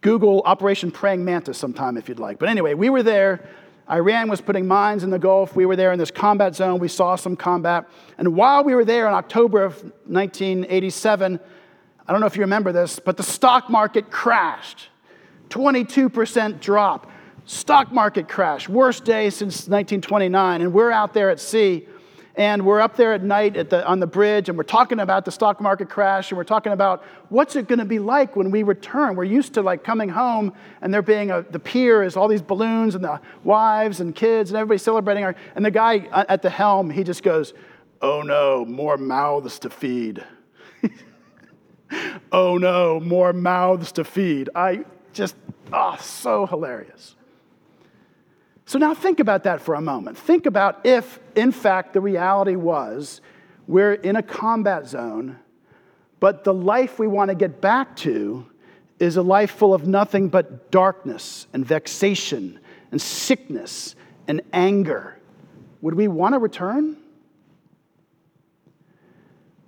Google 0.00 0.42
Operation 0.44 0.90
Praying 0.90 1.24
Mantis 1.24 1.56
sometime 1.56 1.96
if 1.96 2.08
you'd 2.08 2.18
like. 2.18 2.40
But 2.40 2.48
anyway, 2.48 2.74
we 2.74 2.90
were 2.90 3.04
there. 3.04 3.48
Iran 3.88 4.28
was 4.28 4.40
putting 4.40 4.66
mines 4.66 5.04
in 5.04 5.10
the 5.10 5.20
Gulf. 5.20 5.54
We 5.54 5.66
were 5.66 5.76
there 5.76 5.92
in 5.92 6.00
this 6.00 6.10
combat 6.10 6.56
zone. 6.56 6.80
We 6.80 6.88
saw 6.88 7.14
some 7.14 7.36
combat. 7.36 7.88
And 8.18 8.34
while 8.34 8.64
we 8.64 8.74
were 8.74 8.84
there 8.84 9.06
in 9.06 9.14
October 9.14 9.62
of 9.62 9.74
1987, 10.06 11.38
I 12.08 12.12
don't 12.12 12.20
know 12.20 12.26
if 12.26 12.34
you 12.34 12.42
remember 12.42 12.72
this, 12.72 12.98
but 12.98 13.16
the 13.16 13.22
stock 13.22 13.70
market 13.70 14.10
crashed 14.10 14.88
22% 15.48 16.58
drop 16.58 17.08
stock 17.46 17.92
market 17.92 18.28
crash, 18.28 18.68
worst 18.68 19.04
day 19.04 19.30
since 19.30 19.68
1929, 19.68 20.62
and 20.62 20.72
we're 20.72 20.90
out 20.90 21.12
there 21.12 21.30
at 21.30 21.38
sea, 21.40 21.86
and 22.36 22.64
we're 22.64 22.80
up 22.80 22.96
there 22.96 23.12
at 23.12 23.22
night 23.22 23.56
at 23.56 23.70
the, 23.70 23.86
on 23.86 24.00
the 24.00 24.06
bridge, 24.06 24.48
and 24.48 24.58
we're 24.58 24.64
talking 24.64 24.98
about 24.98 25.24
the 25.24 25.30
stock 25.30 25.60
market 25.60 25.88
crash, 25.88 26.30
and 26.30 26.38
we're 26.38 26.44
talking 26.44 26.72
about 26.72 27.04
what's 27.28 27.54
it 27.54 27.68
going 27.68 27.78
to 27.78 27.84
be 27.84 27.98
like 27.98 28.34
when 28.34 28.50
we 28.50 28.62
return. 28.62 29.14
We're 29.14 29.24
used 29.24 29.54
to 29.54 29.62
like 29.62 29.84
coming 29.84 30.08
home, 30.08 30.52
and 30.80 30.92
there 30.92 31.02
being 31.02 31.30
a, 31.30 31.42
the 31.42 31.60
pier 31.60 32.02
is 32.02 32.16
all 32.16 32.26
these 32.26 32.42
balloons, 32.42 32.94
and 32.94 33.04
the 33.04 33.20
wives 33.44 34.00
and 34.00 34.14
kids, 34.14 34.50
and 34.50 34.56
everybody 34.56 34.78
celebrating. 34.78 35.24
Our, 35.24 35.36
and 35.54 35.64
the 35.64 35.70
guy 35.70 35.98
at 36.28 36.42
the 36.42 36.50
helm, 36.50 36.90
he 36.90 37.04
just 37.04 37.22
goes, 37.22 37.54
"Oh 38.00 38.22
no, 38.22 38.64
more 38.64 38.96
mouths 38.96 39.58
to 39.60 39.70
feed." 39.70 40.24
oh 42.32 42.56
no, 42.56 43.00
more 43.00 43.32
mouths 43.32 43.92
to 43.92 44.04
feed. 44.04 44.48
I 44.54 44.84
just, 45.12 45.36
oh, 45.72 45.96
so 46.00 46.46
hilarious. 46.46 47.14
So 48.66 48.78
now 48.78 48.94
think 48.94 49.20
about 49.20 49.44
that 49.44 49.60
for 49.60 49.74
a 49.74 49.80
moment. 49.80 50.16
Think 50.16 50.46
about 50.46 50.84
if, 50.84 51.18
in 51.34 51.52
fact, 51.52 51.92
the 51.92 52.00
reality 52.00 52.56
was 52.56 53.20
we're 53.66 53.94
in 53.94 54.16
a 54.16 54.22
combat 54.22 54.86
zone, 54.86 55.38
but 56.20 56.44
the 56.44 56.54
life 56.54 56.98
we 56.98 57.06
want 57.06 57.28
to 57.28 57.34
get 57.34 57.60
back 57.60 57.96
to 57.96 58.46
is 58.98 59.16
a 59.16 59.22
life 59.22 59.50
full 59.50 59.74
of 59.74 59.86
nothing 59.86 60.28
but 60.28 60.70
darkness 60.70 61.46
and 61.52 61.66
vexation 61.66 62.58
and 62.90 63.00
sickness 63.00 63.96
and 64.28 64.40
anger. 64.52 65.18
Would 65.82 65.94
we 65.94 66.08
want 66.08 66.34
to 66.34 66.38
return? 66.38 66.96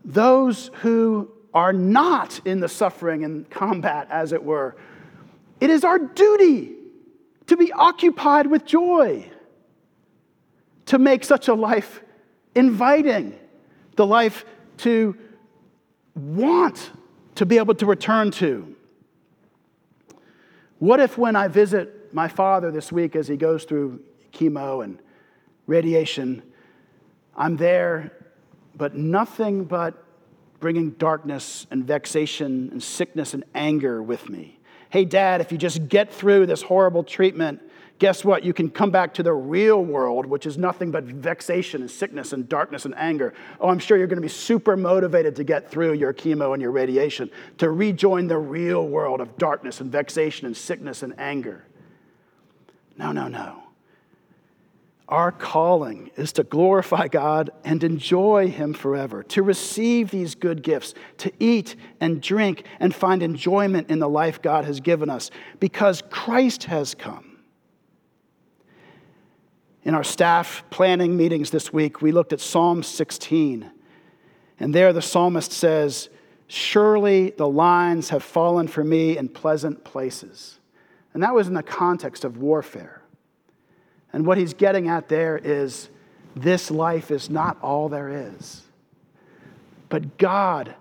Those 0.05 0.71
who 0.81 1.31
are 1.53 1.73
not 1.73 2.41
in 2.47 2.61
the 2.61 2.69
suffering 2.69 3.25
and 3.25 3.49
combat, 3.51 4.07
as 4.11 4.33
it 4.33 4.43
were, 4.43 4.77
it 5.61 5.69
is 5.69 5.85
our 5.85 5.99
duty 5.99 6.76
to 7.47 7.57
be 7.57 7.73
occupied 7.73 8.47
with 8.47 8.65
joy, 8.65 9.31
to 10.87 10.99
make 10.99 11.25
such 11.25 11.49
a 11.49 11.55
life 11.55 12.03
inviting, 12.55 13.39
the 13.97 14.07
life 14.07 14.45
to 14.79 15.17
want 16.15 16.91
to 17.37 17.47
be 17.47 17.59
able 17.59 17.75
to 17.75 17.87
return 17.87 18.31
to. 18.31 18.75
What 20.79 21.01
if, 21.01 21.17
when 21.17 21.37
I 21.37 21.49
visit 21.49 22.13
my 22.13 22.29
father 22.29 22.71
this 22.71 22.93
week 22.93 23.17
as 23.17 23.29
he 23.29 23.37
goes 23.37 23.65
through 23.65 24.01
chemo 24.33 24.85
and 24.85 24.99
radiation, 25.67 26.43
I'm 27.37 27.57
there, 27.57 28.13
but 28.75 28.95
nothing 28.95 29.65
but 29.65 30.03
bringing 30.61 30.91
darkness 30.93 31.67
and 31.71 31.85
vexation 31.85 32.71
and 32.73 32.83
sickness 32.83 33.35
and 33.35 33.45
anger 33.55 34.03
with 34.03 34.29
me? 34.29 34.56
Hey, 34.91 35.05
dad, 35.05 35.41
if 35.41 35.51
you 35.53 35.59
just 35.59 35.89
get 35.89 36.13
through 36.13 36.47
this 36.47 36.63
horrible 36.63 37.03
treatment, 37.03 37.61
guess 37.99 38.25
what? 38.25 38.45
You 38.45 38.53
can 38.53 38.71
come 38.71 38.91
back 38.91 39.15
to 39.15 39.23
the 39.23 39.33
real 39.33 39.83
world, 39.85 40.27
which 40.27 40.47
is 40.47 40.57
nothing 40.57 40.91
but 40.91 41.05
vexation 41.05 41.83
and 41.83 41.91
sickness 41.91 42.33
and 42.33 42.49
darkness 42.49 42.85
and 42.85 42.95
anger. 42.97 43.35
Oh, 43.61 43.69
I'm 43.69 43.79
sure 43.79 43.97
you're 43.97 44.07
going 44.07 44.19
to 44.19 44.23
be 44.23 44.29
super 44.29 44.77
motivated 44.77 45.37
to 45.37 45.45
get 45.45 45.71
through 45.71 45.95
your 45.95 46.13
chemo 46.13 46.53
and 46.53 46.63
your 46.63 46.71
radiation, 46.71 47.31
to 47.59 47.71
rejoin 47.71 48.27
the 48.27 48.39
real 48.39 48.87
world 48.87 49.21
of 49.21 49.37
darkness 49.39 49.81
and 49.81 49.91
vexation 49.91 50.47
and 50.47 50.57
sickness 50.57 51.03
and 51.03 51.19
anger. 51.19 51.65
No, 52.97 53.13
no, 53.13 53.29
no. 53.29 53.66
Our 55.09 55.31
calling 55.31 56.11
is 56.17 56.33
to 56.33 56.43
glorify 56.43 57.07
God 57.07 57.51
and 57.65 57.85
enjoy 57.85 58.49
Him 58.49 58.75
forever, 58.75 59.23
to 59.25 59.43
receive 59.43 60.11
these 60.11 60.35
good 60.35 60.63
gifts, 60.63 60.95
to 61.19 61.33
eat 61.39 61.77
and 62.01 62.21
drink 62.21 62.65
and 62.81 62.93
find 62.93 63.23
enjoyment 63.23 63.89
in 63.89 64.01
the 64.01 64.09
life 64.09 64.43
God 64.43 64.65
has 64.65 64.81
given 64.81 65.09
us 65.09 65.31
because 65.61 66.03
Christ 66.11 66.65
has 66.65 66.95
come. 66.95 67.39
In 69.85 69.95
our 69.95 70.03
staff 70.03 70.65
planning 70.71 71.17
meetings 71.17 71.51
this 71.51 71.73
week, 71.73 72.03
we 72.03 72.11
looked 72.11 72.33
at 72.33 72.41
Psalm 72.41 72.83
16. 72.83 73.71
And 74.59 74.75
there 74.75 74.93
the 74.93 75.03
psalmist 75.03 75.53
says, 75.53 76.09
Surely 76.49 77.31
the 77.31 77.49
lines 77.49 78.09
have 78.09 78.25
fallen 78.25 78.67
for 78.67 78.83
me 78.83 79.17
in 79.17 79.29
pleasant 79.29 79.85
places. 79.85 80.59
And 81.15 81.23
that 81.23 81.35
was 81.35 81.47
in 81.47 81.55
the 81.55 81.63
context 81.63 82.25
of 82.25 82.39
warfare. 82.39 83.03
And 84.17 84.25
what 84.25 84.39
he's 84.39 84.55
getting 84.55 84.89
at 84.89 85.09
there 85.09 85.37
is 85.37 85.91
this 86.35 86.71
life 86.71 87.11
is 87.11 87.29
not 87.29 87.59
all 87.61 87.91
there 87.91 88.09
is. 88.09 88.63
But 89.91 90.17
God 90.17 90.75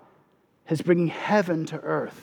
is 0.70 0.80
bringing 0.80 1.08
heaven 1.08 1.66
to 1.66 1.78
earth. 1.80 2.18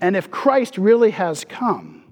And 0.00 0.14
if 0.14 0.30
Christ 0.30 0.78
really 0.78 1.10
has 1.10 1.44
come 1.44 2.04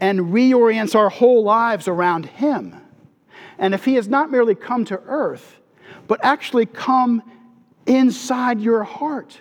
and 0.00 0.18
reorients 0.18 0.96
our 0.96 1.10
whole 1.10 1.44
lives 1.44 1.86
around 1.86 2.26
him, 2.26 2.74
and 3.56 3.72
if 3.72 3.84
he 3.84 3.94
has 3.94 4.08
not 4.08 4.28
merely 4.28 4.56
come 4.56 4.84
to 4.86 5.00
earth, 5.06 5.60
but 6.08 6.18
actually 6.24 6.66
come 6.66 7.22
inside 7.86 8.60
your 8.60 8.82
heart 8.82 9.38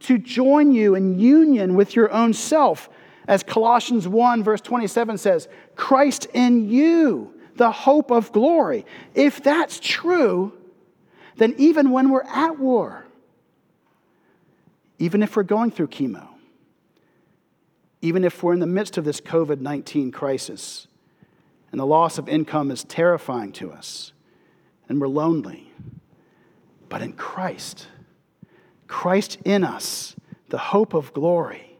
to 0.00 0.16
join 0.16 0.72
you 0.72 0.94
in 0.94 1.18
union 1.18 1.74
with 1.74 1.94
your 1.94 2.10
own 2.12 2.32
self, 2.32 2.88
as 3.28 3.42
Colossians 3.42 4.06
1, 4.06 4.42
verse 4.42 4.60
27 4.60 5.18
says, 5.18 5.48
Christ 5.74 6.26
in 6.32 6.68
you, 6.68 7.34
the 7.56 7.70
hope 7.70 8.10
of 8.10 8.32
glory. 8.32 8.86
If 9.14 9.42
that's 9.42 9.80
true, 9.80 10.52
then 11.36 11.54
even 11.58 11.90
when 11.90 12.10
we're 12.10 12.22
at 12.22 12.58
war, 12.58 13.06
even 14.98 15.22
if 15.22 15.36
we're 15.36 15.42
going 15.42 15.70
through 15.70 15.88
chemo, 15.88 16.28
even 18.00 18.24
if 18.24 18.42
we're 18.42 18.54
in 18.54 18.60
the 18.60 18.66
midst 18.66 18.96
of 18.98 19.04
this 19.04 19.20
COVID 19.20 19.60
19 19.60 20.12
crisis, 20.12 20.86
and 21.72 21.80
the 21.80 21.86
loss 21.86 22.18
of 22.18 22.28
income 22.28 22.70
is 22.70 22.84
terrifying 22.84 23.52
to 23.52 23.72
us, 23.72 24.12
and 24.88 25.00
we're 25.00 25.08
lonely, 25.08 25.72
but 26.88 27.02
in 27.02 27.12
Christ, 27.12 27.88
Christ 28.86 29.38
in 29.44 29.64
us, 29.64 30.14
the 30.48 30.58
hope 30.58 30.94
of 30.94 31.12
glory, 31.12 31.75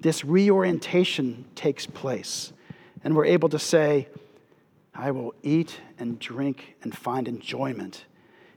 this 0.00 0.24
reorientation 0.24 1.44
takes 1.54 1.86
place. 1.86 2.52
And 3.02 3.14
we're 3.14 3.26
able 3.26 3.48
to 3.50 3.58
say, 3.58 4.08
I 4.94 5.10
will 5.10 5.34
eat 5.42 5.80
and 5.98 6.18
drink 6.18 6.76
and 6.82 6.96
find 6.96 7.28
enjoyment 7.28 8.04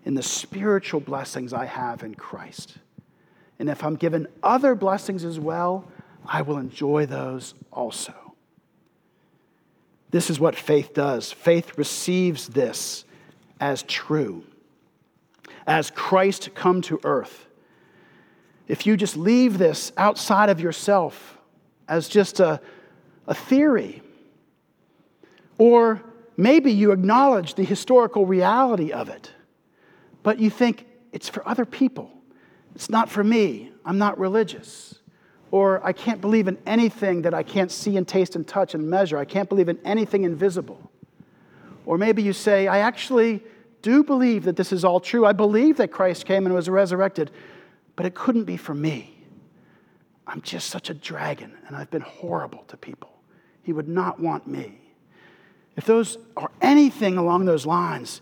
in 0.05 0.15
the 0.15 0.23
spiritual 0.23 0.99
blessings 0.99 1.53
I 1.53 1.65
have 1.65 2.03
in 2.03 2.15
Christ. 2.15 2.77
And 3.59 3.69
if 3.69 3.83
I'm 3.83 3.95
given 3.95 4.27
other 4.41 4.73
blessings 4.73 5.25
as 5.25 5.39
well, 5.39 5.85
I 6.25 6.41
will 6.41 6.57
enjoy 6.57 7.05
those 7.05 7.53
also. 7.71 8.13
This 10.11 10.29
is 10.29 10.39
what 10.39 10.55
faith 10.55 10.93
does. 10.93 11.31
Faith 11.31 11.77
receives 11.77 12.47
this 12.47 13.05
as 13.59 13.83
true. 13.83 14.43
As 15.67 15.91
Christ 15.91 16.49
come 16.55 16.81
to 16.83 16.99
earth, 17.03 17.45
if 18.69 18.85
you 18.85 18.95
just 18.95 19.17
leave 19.17 19.57
this 19.57 19.91
outside 19.97 20.49
of 20.49 20.61
yourself, 20.61 21.37
as 21.89 22.07
just 22.07 22.39
a, 22.39 22.61
a 23.27 23.33
theory. 23.33 24.01
Or 25.57 26.01
maybe 26.37 26.71
you 26.71 26.91
acknowledge 26.91 27.55
the 27.55 27.63
historical 27.63 28.25
reality 28.25 28.91
of 28.91 29.09
it, 29.09 29.33
but 30.23 30.39
you 30.39 30.51
think 30.51 30.85
it's 31.11 31.27
for 31.27 31.45
other 31.49 31.65
people. 31.65 32.11
It's 32.75 32.89
not 32.89 33.09
for 33.09 33.23
me. 33.23 33.71
I'm 33.83 33.97
not 33.97 34.19
religious. 34.19 34.99
Or 35.49 35.83
I 35.83 35.91
can't 35.91 36.21
believe 36.21 36.47
in 36.47 36.59
anything 36.67 37.23
that 37.23 37.33
I 37.33 37.41
can't 37.41 37.71
see 37.71 37.97
and 37.97 38.07
taste 38.07 38.35
and 38.35 38.47
touch 38.47 38.75
and 38.75 38.87
measure. 38.87 39.17
I 39.17 39.25
can't 39.25 39.49
believe 39.49 39.67
in 39.67 39.79
anything 39.83 40.23
invisible. 40.23 40.91
Or 41.87 41.97
maybe 41.97 42.21
you 42.21 42.33
say, 42.33 42.67
I 42.67 42.79
actually 42.79 43.43
do 43.81 44.03
believe 44.03 44.43
that 44.43 44.55
this 44.55 44.71
is 44.71 44.85
all 44.85 44.99
true. 44.99 45.25
I 45.25 45.33
believe 45.33 45.77
that 45.77 45.91
Christ 45.91 46.27
came 46.27 46.45
and 46.45 46.53
was 46.53 46.69
resurrected, 46.69 47.31
but 47.99 48.05
it 48.05 48.15
couldn't 48.15 48.45
be 48.45 48.55
for 48.55 48.73
me. 48.73 49.13
I'm 50.25 50.41
just 50.41 50.69
such 50.69 50.89
a 50.89 50.93
dragon 50.93 51.51
and 51.67 51.75
I've 51.75 51.91
been 51.91 51.99
horrible 51.99 52.63
to 52.69 52.77
people. 52.77 53.11
He 53.61 53.73
would 53.73 53.89
not 53.89 54.21
want 54.21 54.47
me. 54.47 54.79
If 55.75 55.83
those 55.83 56.17
are 56.37 56.49
anything 56.61 57.17
along 57.17 57.43
those 57.43 57.65
lines, 57.65 58.21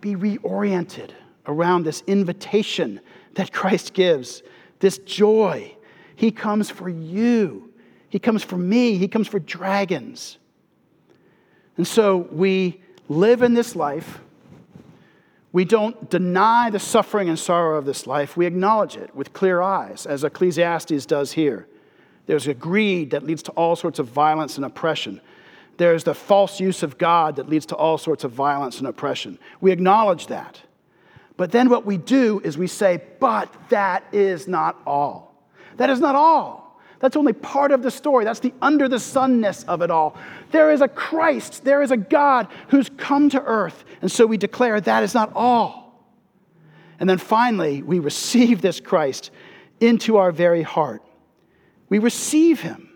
be 0.00 0.14
reoriented 0.14 1.10
around 1.48 1.82
this 1.82 2.04
invitation 2.06 3.00
that 3.34 3.52
Christ 3.52 3.94
gives, 3.94 4.44
this 4.78 4.98
joy. 4.98 5.74
He 6.14 6.30
comes 6.30 6.70
for 6.70 6.88
you, 6.88 7.72
He 8.10 8.20
comes 8.20 8.44
for 8.44 8.56
me, 8.56 8.96
He 8.96 9.08
comes 9.08 9.26
for 9.26 9.40
dragons. 9.40 10.38
And 11.76 11.84
so 11.84 12.28
we 12.30 12.80
live 13.08 13.42
in 13.42 13.54
this 13.54 13.74
life 13.74 14.20
we 15.54 15.64
don't 15.64 16.10
deny 16.10 16.68
the 16.68 16.80
suffering 16.80 17.28
and 17.28 17.38
sorrow 17.38 17.78
of 17.78 17.84
this 17.84 18.08
life, 18.08 18.36
we 18.36 18.44
acknowledge 18.44 18.96
it 18.96 19.14
with 19.14 19.32
clear 19.32 19.62
eyes, 19.62 20.04
as 20.04 20.24
Ecclesiastes 20.24 21.06
does 21.06 21.30
here. 21.30 21.68
There's 22.26 22.48
a 22.48 22.54
greed 22.54 23.12
that 23.12 23.22
leads 23.22 23.40
to 23.44 23.52
all 23.52 23.76
sorts 23.76 24.00
of 24.00 24.08
violence 24.08 24.56
and 24.56 24.66
oppression. 24.66 25.20
There's 25.76 26.02
the 26.02 26.12
false 26.12 26.58
use 26.58 26.82
of 26.82 26.98
God 26.98 27.36
that 27.36 27.48
leads 27.48 27.66
to 27.66 27.76
all 27.76 27.98
sorts 27.98 28.24
of 28.24 28.32
violence 28.32 28.78
and 28.78 28.88
oppression. 28.88 29.38
We 29.60 29.70
acknowledge 29.70 30.26
that. 30.26 30.60
But 31.36 31.52
then 31.52 31.68
what 31.68 31.86
we 31.86 31.98
do 31.98 32.40
is 32.42 32.58
we 32.58 32.66
say, 32.66 33.00
but 33.20 33.48
that 33.68 34.02
is 34.10 34.48
not 34.48 34.82
all. 34.84 35.40
That 35.76 35.88
is 35.88 36.00
not 36.00 36.16
all. 36.16 36.63
That's 37.00 37.16
only 37.16 37.32
part 37.32 37.72
of 37.72 37.82
the 37.82 37.90
story. 37.90 38.24
That's 38.24 38.40
the 38.40 38.54
under 38.62 38.88
the 38.88 38.98
sunness 38.98 39.64
of 39.64 39.82
it 39.82 39.90
all. 39.90 40.16
There 40.52 40.70
is 40.70 40.80
a 40.80 40.88
Christ, 40.88 41.64
there 41.64 41.82
is 41.82 41.90
a 41.90 41.96
God 41.96 42.48
who's 42.68 42.88
come 42.96 43.28
to 43.30 43.42
earth. 43.42 43.84
And 44.00 44.10
so 44.10 44.26
we 44.26 44.36
declare 44.36 44.80
that 44.80 45.02
is 45.02 45.14
not 45.14 45.32
all. 45.34 45.84
And 47.00 47.10
then 47.10 47.18
finally, 47.18 47.82
we 47.82 47.98
receive 47.98 48.60
this 48.60 48.80
Christ 48.80 49.30
into 49.80 50.16
our 50.16 50.32
very 50.32 50.62
heart. 50.62 51.02
We 51.88 51.98
receive 51.98 52.60
him. 52.60 52.88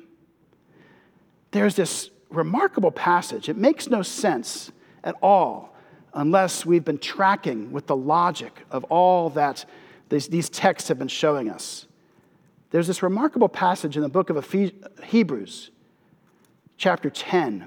There's 1.50 1.74
this 1.74 2.10
remarkable 2.30 2.90
passage. 2.90 3.48
It 3.48 3.56
makes 3.56 3.88
no 3.88 4.02
sense 4.02 4.70
at 5.02 5.16
all 5.22 5.74
unless 6.14 6.64
we've 6.64 6.84
been 6.84 6.98
tracking 6.98 7.72
with 7.72 7.86
the 7.86 7.96
logic 7.96 8.64
of 8.70 8.84
all 8.84 9.30
that 9.30 9.64
these, 10.08 10.28
these 10.28 10.48
texts 10.48 10.88
have 10.88 10.98
been 10.98 11.08
showing 11.08 11.50
us. 11.50 11.87
There's 12.70 12.86
this 12.86 13.02
remarkable 13.02 13.48
passage 13.48 13.96
in 13.96 14.02
the 14.02 14.08
book 14.08 14.30
of 14.30 14.54
Hebrews, 15.04 15.70
chapter 16.76 17.08
10, 17.08 17.66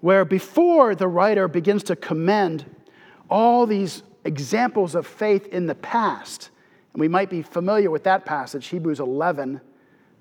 where 0.00 0.24
before 0.24 0.94
the 0.94 1.08
writer 1.08 1.48
begins 1.48 1.82
to 1.84 1.96
commend 1.96 2.64
all 3.30 3.66
these 3.66 4.02
examples 4.24 4.94
of 4.94 5.06
faith 5.06 5.46
in 5.48 5.66
the 5.66 5.74
past, 5.76 6.50
and 6.92 7.00
we 7.00 7.08
might 7.08 7.30
be 7.30 7.42
familiar 7.42 7.90
with 7.90 8.04
that 8.04 8.26
passage, 8.26 8.66
Hebrews 8.66 9.00
11, 9.00 9.60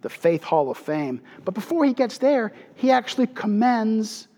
the 0.01 0.09
Faith 0.09 0.43
Hall 0.43 0.71
of 0.71 0.77
Fame. 0.77 1.21
But 1.43 1.53
before 1.53 1.83
he 1.83 1.93
gets 1.93 2.17
there, 2.17 2.53
he 2.75 2.89
actually 2.89 3.27
commends 3.27 4.29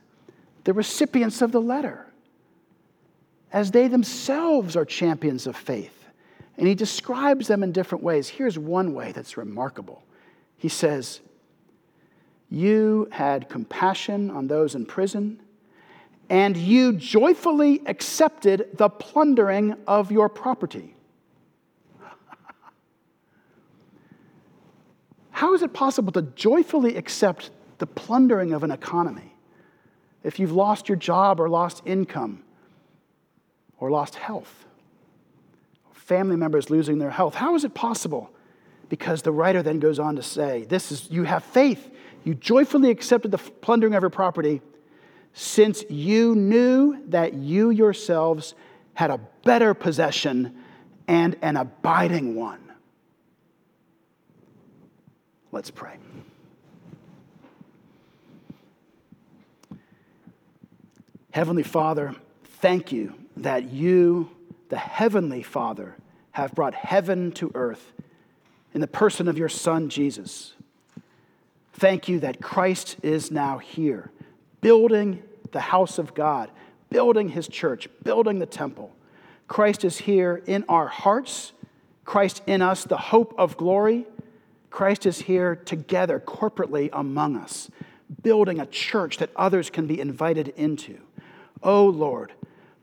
the 0.64 0.74
recipients 0.74 1.42
of 1.42 1.52
the 1.52 1.62
letter 1.62 2.08
as 3.52 3.70
they 3.70 3.88
themselves 3.88 4.76
are 4.76 4.86
champions 4.86 5.46
of 5.46 5.56
faith. 5.56 6.03
And 6.58 6.68
he 6.68 6.76
describes 6.76 7.48
them 7.48 7.64
in 7.64 7.72
different 7.72 8.04
ways. 8.04 8.30
Here's 8.30 8.60
one 8.60 8.94
way 8.94 9.12
that's 9.12 9.38
remarkable. 9.38 10.04
He 10.58 10.70
says, 10.70 11.20
You 12.50 13.08
had 13.12 13.50
compassion 13.50 14.30
on 14.30 14.48
those 14.48 14.76
in 14.76 14.86
prison, 14.86 15.42
and 16.30 16.56
you 16.56 16.94
joyfully 16.94 17.82
accepted 17.86 18.70
the 18.76 18.90
plundering 18.90 19.76
of 19.88 20.12
your 20.12 20.30
property. 20.30 20.96
How 25.32 25.54
is 25.54 25.64
it 25.64 25.74
possible 25.74 26.12
to 26.14 26.22
joyfully 26.22 26.96
accept 26.96 27.50
the 27.80 27.88
plundering 27.88 28.54
of 28.54 28.64
an 28.64 28.72
economy 28.72 29.36
if 30.24 30.40
you've 30.40 30.54
lost 30.54 30.88
your 30.88 30.96
job 30.98 31.40
or 31.40 31.50
lost 31.50 31.82
income 31.86 32.44
or 33.80 33.90
lost 33.90 34.16
health? 34.16 34.63
Family 36.14 36.36
members 36.36 36.70
losing 36.70 37.00
their 37.00 37.10
health. 37.10 37.34
How 37.34 37.56
is 37.56 37.64
it 37.64 37.74
possible? 37.74 38.30
Because 38.88 39.24
the 39.24 39.32
writer 39.32 39.64
then 39.64 39.80
goes 39.80 39.98
on 39.98 40.16
to 40.16 40.22
say, 40.22 40.64
This 40.66 40.92
is, 40.92 41.10
you 41.10 41.24
have 41.24 41.44
faith. 41.44 41.90
You 42.24 42.36
joyfully 42.36 42.92
accepted 42.92 43.32
the 43.32 43.40
plundering 43.40 43.96
of 43.96 44.04
your 44.04 44.12
property 44.12 44.62
since 45.34 45.84
you 45.90 46.36
knew 46.36 47.04
that 47.08 47.34
you 47.34 47.72
yourselves 47.72 48.54
had 48.94 49.10
a 49.10 49.20
better 49.44 49.74
possession 49.74 50.56
and 51.08 51.36
an 51.42 51.58
abiding 51.58 52.36
one. 52.36 52.62
Let's 55.52 55.72
pray. 55.72 55.98
Heavenly 61.32 61.64
Father, 61.64 62.14
thank 62.62 62.92
you 62.92 63.16
that 63.38 63.72
you 63.72 64.30
the 64.74 64.80
Heavenly 64.80 65.44
Father, 65.44 65.96
have 66.34 66.54
brought 66.54 66.74
heaven 66.74 67.32
to 67.32 67.52
earth 67.56 67.94
in 68.74 68.82
the 68.82 68.88
person 68.88 69.28
of 69.28 69.38
your 69.38 69.50
Son, 69.50 69.90
Jesus. 69.90 70.54
Thank 71.74 72.08
you 72.08 72.20
that 72.20 72.42
Christ 72.42 72.98
is 73.02 73.32
now 73.32 73.60
here, 73.60 74.12
building 74.62 75.24
the 75.52 75.60
house 75.60 75.98
of 75.98 76.14
God, 76.14 76.50
building 76.90 77.30
his 77.30 77.48
church, 77.48 77.88
building 78.04 78.40
the 78.40 78.46
temple. 78.46 78.92
Christ 79.48 79.86
is 79.86 80.00
here 80.00 80.42
in 80.46 80.66
our 80.68 80.88
hearts, 80.88 81.54
Christ 82.06 82.42
in 82.48 82.62
us, 82.62 82.84
the 82.84 82.98
hope 82.98 83.34
of 83.38 83.56
glory. 83.56 84.06
Christ 84.70 85.06
is 85.06 85.20
here 85.20 85.56
together, 85.56 86.20
corporately 86.20 86.90
among 86.92 87.38
us, 87.38 87.70
building 88.24 88.60
a 88.60 88.66
church 88.66 89.18
that 89.18 89.30
others 89.36 89.70
can 89.70 89.86
be 89.86 90.00
invited 90.00 90.50
into. 90.50 91.00
Oh 91.62 91.86
Lord, 91.86 92.34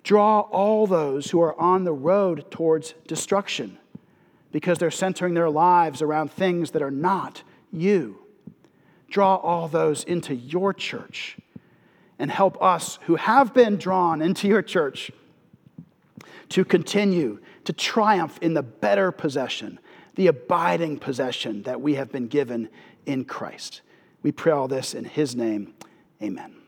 draw 0.03 0.41
all 0.41 0.87
those 0.87 1.31
who 1.31 1.41
are 1.41 1.59
on 1.61 1.85
the 1.85 1.93
road 1.93 2.51
towards 2.51 2.95
destruction 3.07 3.79
because 4.53 4.79
they're 4.79 4.91
centering 4.91 5.35
their 5.35 5.51
lives 5.51 6.03
around 6.03 6.33
things 6.33 6.73
that 6.73 6.83
are 6.83 6.91
not 6.91 7.43
you. 7.73 8.19
Draw 9.09 9.37
all 9.37 9.69
those 9.69 10.05
into 10.05 10.35
your 10.35 10.73
church 10.73 11.37
and 12.19 12.31
help 12.31 12.61
us 12.63 12.99
who 13.03 13.17
have 13.17 13.55
been 13.55 13.77
drawn 13.77 14.23
into 14.23 14.47
your 14.47 14.63
church 14.63 15.11
to 16.51 16.65
continue 16.65 17.41
to 17.65 17.73
triumph 17.73 18.39
in 18.43 18.55
the 18.55 18.63
better 18.63 19.13
possession, 19.13 19.79
the 20.17 20.27
abiding 20.27 20.99
possession 20.99 21.63
that 21.63 21.81
we 21.81 21.95
have 21.95 22.11
been 22.11 22.27
given 22.27 22.69
in 23.07 23.25
Christ. 23.25 23.81
We 24.23 24.33
pray 24.33 24.53
all 24.53 24.69
this 24.69 24.95
in 24.95 25.05
his 25.05 25.35
name. 25.35 25.75
Amen. 26.23 26.60